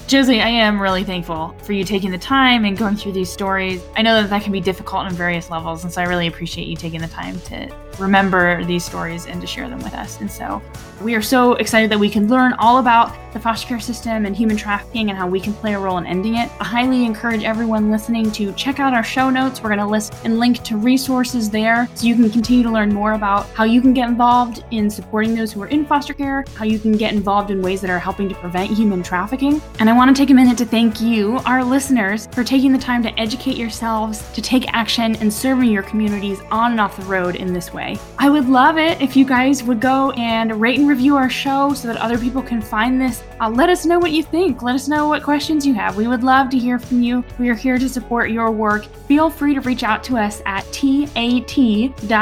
Josie, 0.07 0.39
I 0.39 0.47
am 0.47 0.81
really 0.81 1.03
thankful 1.03 1.53
for 1.63 1.73
you 1.73 1.83
taking 1.83 2.11
the 2.11 2.17
time 2.17 2.63
and 2.63 2.77
going 2.77 2.95
through 2.95 3.11
these 3.11 3.29
stories. 3.29 3.83
I 3.97 4.01
know 4.01 4.21
that 4.21 4.29
that 4.29 4.41
can 4.41 4.53
be 4.53 4.61
difficult 4.61 5.01
on 5.01 5.11
various 5.11 5.49
levels, 5.49 5.83
and 5.83 5.91
so 5.91 6.01
I 6.01 6.05
really 6.05 6.27
appreciate 6.27 6.65
you 6.69 6.77
taking 6.77 7.01
the 7.01 7.09
time 7.09 7.41
to 7.41 7.69
remember 7.99 8.63
these 8.63 8.85
stories 8.85 9.25
and 9.25 9.41
to 9.41 9.47
share 9.47 9.67
them 9.67 9.79
with 9.79 9.93
us. 9.93 10.21
And 10.21 10.31
so 10.31 10.61
we 11.01 11.15
are 11.15 11.21
so 11.21 11.53
excited 11.55 11.91
that 11.91 11.99
we 11.99 12.09
can 12.09 12.29
learn 12.29 12.53
all 12.53 12.77
about 12.77 13.13
the 13.33 13.39
foster 13.39 13.67
care 13.67 13.79
system 13.79 14.25
and 14.25 14.35
human 14.35 14.55
trafficking 14.55 15.09
and 15.09 15.17
how 15.17 15.27
we 15.27 15.39
can 15.39 15.53
play 15.53 15.73
a 15.73 15.79
role 15.79 15.97
in 15.97 16.05
ending 16.05 16.35
it. 16.35 16.49
I 16.59 16.63
highly 16.63 17.05
encourage 17.05 17.43
everyone 17.43 17.91
listening 17.91 18.31
to 18.33 18.53
check 18.53 18.79
out 18.79 18.93
our 18.93 19.03
show 19.03 19.29
notes. 19.29 19.61
We're 19.61 19.69
going 19.69 19.79
to 19.79 19.85
list 19.85 20.13
and 20.23 20.39
link 20.39 20.63
to 20.63 20.77
resources 20.77 21.49
there 21.49 21.87
so 21.95 22.07
you 22.07 22.15
can 22.15 22.29
continue 22.29 22.63
to 22.63 22.71
learn 22.71 22.93
more 22.93 23.13
about 23.13 23.47
how 23.49 23.63
you 23.63 23.81
can 23.81 23.93
get 23.93 24.07
involved 24.09 24.63
in 24.71 24.89
supporting 24.89 25.35
those 25.35 25.51
who 25.51 25.61
are 25.61 25.67
in 25.67 25.85
foster 25.85 26.13
care, 26.13 26.45
how 26.55 26.65
you 26.65 26.79
can 26.79 26.93
get 26.93 27.13
involved 27.13 27.51
in 27.51 27.61
ways 27.61 27.81
that 27.81 27.89
are 27.89 27.99
helping 27.99 28.29
to 28.29 28.35
prevent 28.35 28.71
human 28.71 29.03
trafficking. 29.03 29.61
And 29.79 29.89
I 29.89 29.96
want 29.97 30.15
to 30.15 30.21
take 30.21 30.29
a 30.29 30.33
minute 30.33 30.59
to 30.59 30.65
thank 30.65 31.01
you, 31.01 31.39
our 31.45 31.63
listeners, 31.63 32.27
for 32.27 32.43
taking 32.43 32.71
the 32.71 32.77
time 32.77 33.01
to 33.01 33.19
educate 33.19 33.57
yourselves, 33.57 34.21
to 34.33 34.41
take 34.43 34.71
action, 34.71 35.15
and 35.15 35.33
serving 35.33 35.71
your 35.71 35.81
communities 35.81 36.39
on 36.51 36.71
and 36.71 36.79
off 36.79 36.95
the 36.97 37.05
road 37.05 37.35
in 37.35 37.51
this 37.51 37.73
way. 37.73 37.97
I 38.19 38.29
would 38.29 38.47
love 38.47 38.77
it 38.77 39.01
if 39.01 39.15
you 39.15 39.25
guys 39.25 39.63
would 39.63 39.79
go 39.79 40.11
and 40.11 40.61
rate 40.61 40.77
and 40.77 40.87
review 40.87 41.15
our 41.15 41.31
show 41.31 41.73
so 41.73 41.87
that 41.87 41.97
other 41.97 42.19
people 42.19 42.43
can 42.43 42.61
find 42.61 43.01
this. 43.01 43.23
Uh, 43.41 43.49
let 43.49 43.69
us 43.69 43.85
know 43.87 43.97
what 43.97 44.11
you 44.11 44.21
think. 44.21 44.61
Let 44.61 44.75
us 44.75 44.87
know 44.87 45.07
what 45.07 45.23
questions 45.23 45.65
you 45.65 45.73
have. 45.73 45.97
We 45.97 46.07
would 46.07 46.23
love 46.23 46.51
to 46.51 46.59
hear 46.59 46.77
from 46.77 47.01
you. 47.01 47.23
We 47.39 47.49
are 47.49 47.55
here 47.55 47.79
to 47.79 47.89
support 47.89 48.29
your 48.29 48.51
work. 48.51 48.85
Feel 49.07 49.31
free 49.31 49.55
to 49.55 49.61
reach 49.61 49.81
out 49.81 50.03
to 50.05 50.17
us 50.17 50.43
at 50.45 50.63
tat.truckers 50.71 52.15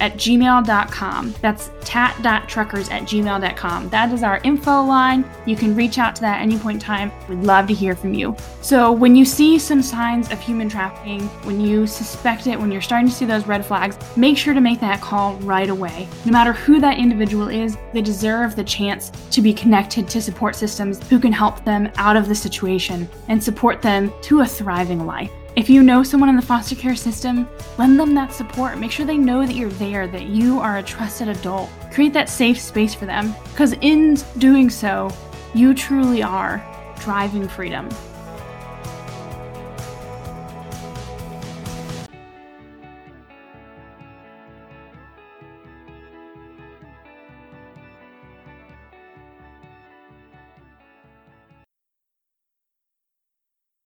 at 0.00 0.14
gmail.com. 0.14 1.34
That's 1.40 1.70
tat.truckers 1.82 2.90
at 2.90 3.02
gmail.com. 3.02 3.88
That 3.90 4.12
is 4.12 4.24
our 4.24 4.40
info 4.42 4.82
line. 4.82 5.24
You 5.46 5.54
can 5.54 5.76
reach 5.76 5.98
out 5.98 6.16
to 6.16 6.22
that 6.22 6.38
at 6.38 6.42
any 6.42 6.58
point 6.58 6.82
in 6.82 6.87
time. 6.88 7.12
We'd 7.28 7.44
love 7.54 7.66
to 7.68 7.74
hear 7.74 7.94
from 7.94 8.14
you. 8.14 8.34
So 8.62 8.90
when 8.90 9.14
you 9.14 9.24
see 9.24 9.58
some 9.58 9.82
signs 9.82 10.30
of 10.32 10.40
human 10.40 10.68
trafficking, 10.68 11.22
when 11.46 11.60
you 11.60 11.86
suspect 11.86 12.46
it, 12.46 12.58
when 12.58 12.72
you're 12.72 12.88
starting 12.88 13.08
to 13.08 13.14
see 13.14 13.26
those 13.26 13.46
red 13.46 13.64
flags, 13.64 13.96
make 14.16 14.36
sure 14.38 14.54
to 14.54 14.60
make 14.60 14.80
that 14.80 15.00
call 15.00 15.34
right 15.54 15.68
away. 15.68 16.08
No 16.24 16.32
matter 16.32 16.52
who 16.52 16.80
that 16.80 16.98
individual 16.98 17.48
is, 17.48 17.76
they 17.92 18.02
deserve 18.02 18.56
the 18.56 18.64
chance 18.64 19.10
to 19.30 19.42
be 19.42 19.52
connected 19.52 20.08
to 20.08 20.22
support 20.22 20.56
systems 20.56 21.06
who 21.08 21.18
can 21.20 21.32
help 21.32 21.64
them 21.64 21.90
out 21.96 22.16
of 22.16 22.26
the 22.28 22.34
situation 22.34 23.08
and 23.28 23.42
support 23.42 23.82
them 23.82 24.12
to 24.22 24.40
a 24.40 24.46
thriving 24.46 25.04
life. 25.06 25.30
If 25.56 25.68
you 25.68 25.82
know 25.82 26.02
someone 26.04 26.30
in 26.30 26.36
the 26.36 26.42
foster 26.42 26.76
care 26.76 26.94
system, 26.94 27.48
lend 27.78 27.98
them 27.98 28.14
that 28.14 28.32
support. 28.32 28.78
Make 28.78 28.92
sure 28.92 29.04
they 29.04 29.16
know 29.16 29.44
that 29.44 29.56
you're 29.56 29.70
there, 29.70 30.06
that 30.06 30.26
you 30.28 30.60
are 30.60 30.78
a 30.78 30.82
trusted 30.82 31.28
adult. 31.28 31.68
Create 31.92 32.12
that 32.12 32.28
safe 32.28 32.60
space 32.60 32.94
for 32.94 33.06
them, 33.06 33.34
because 33.50 33.72
in 33.80 34.16
doing 34.38 34.70
so, 34.70 35.10
you 35.54 35.74
truly 35.74 36.22
are 36.22 36.64
driving 37.00 37.48
freedom. 37.48 37.88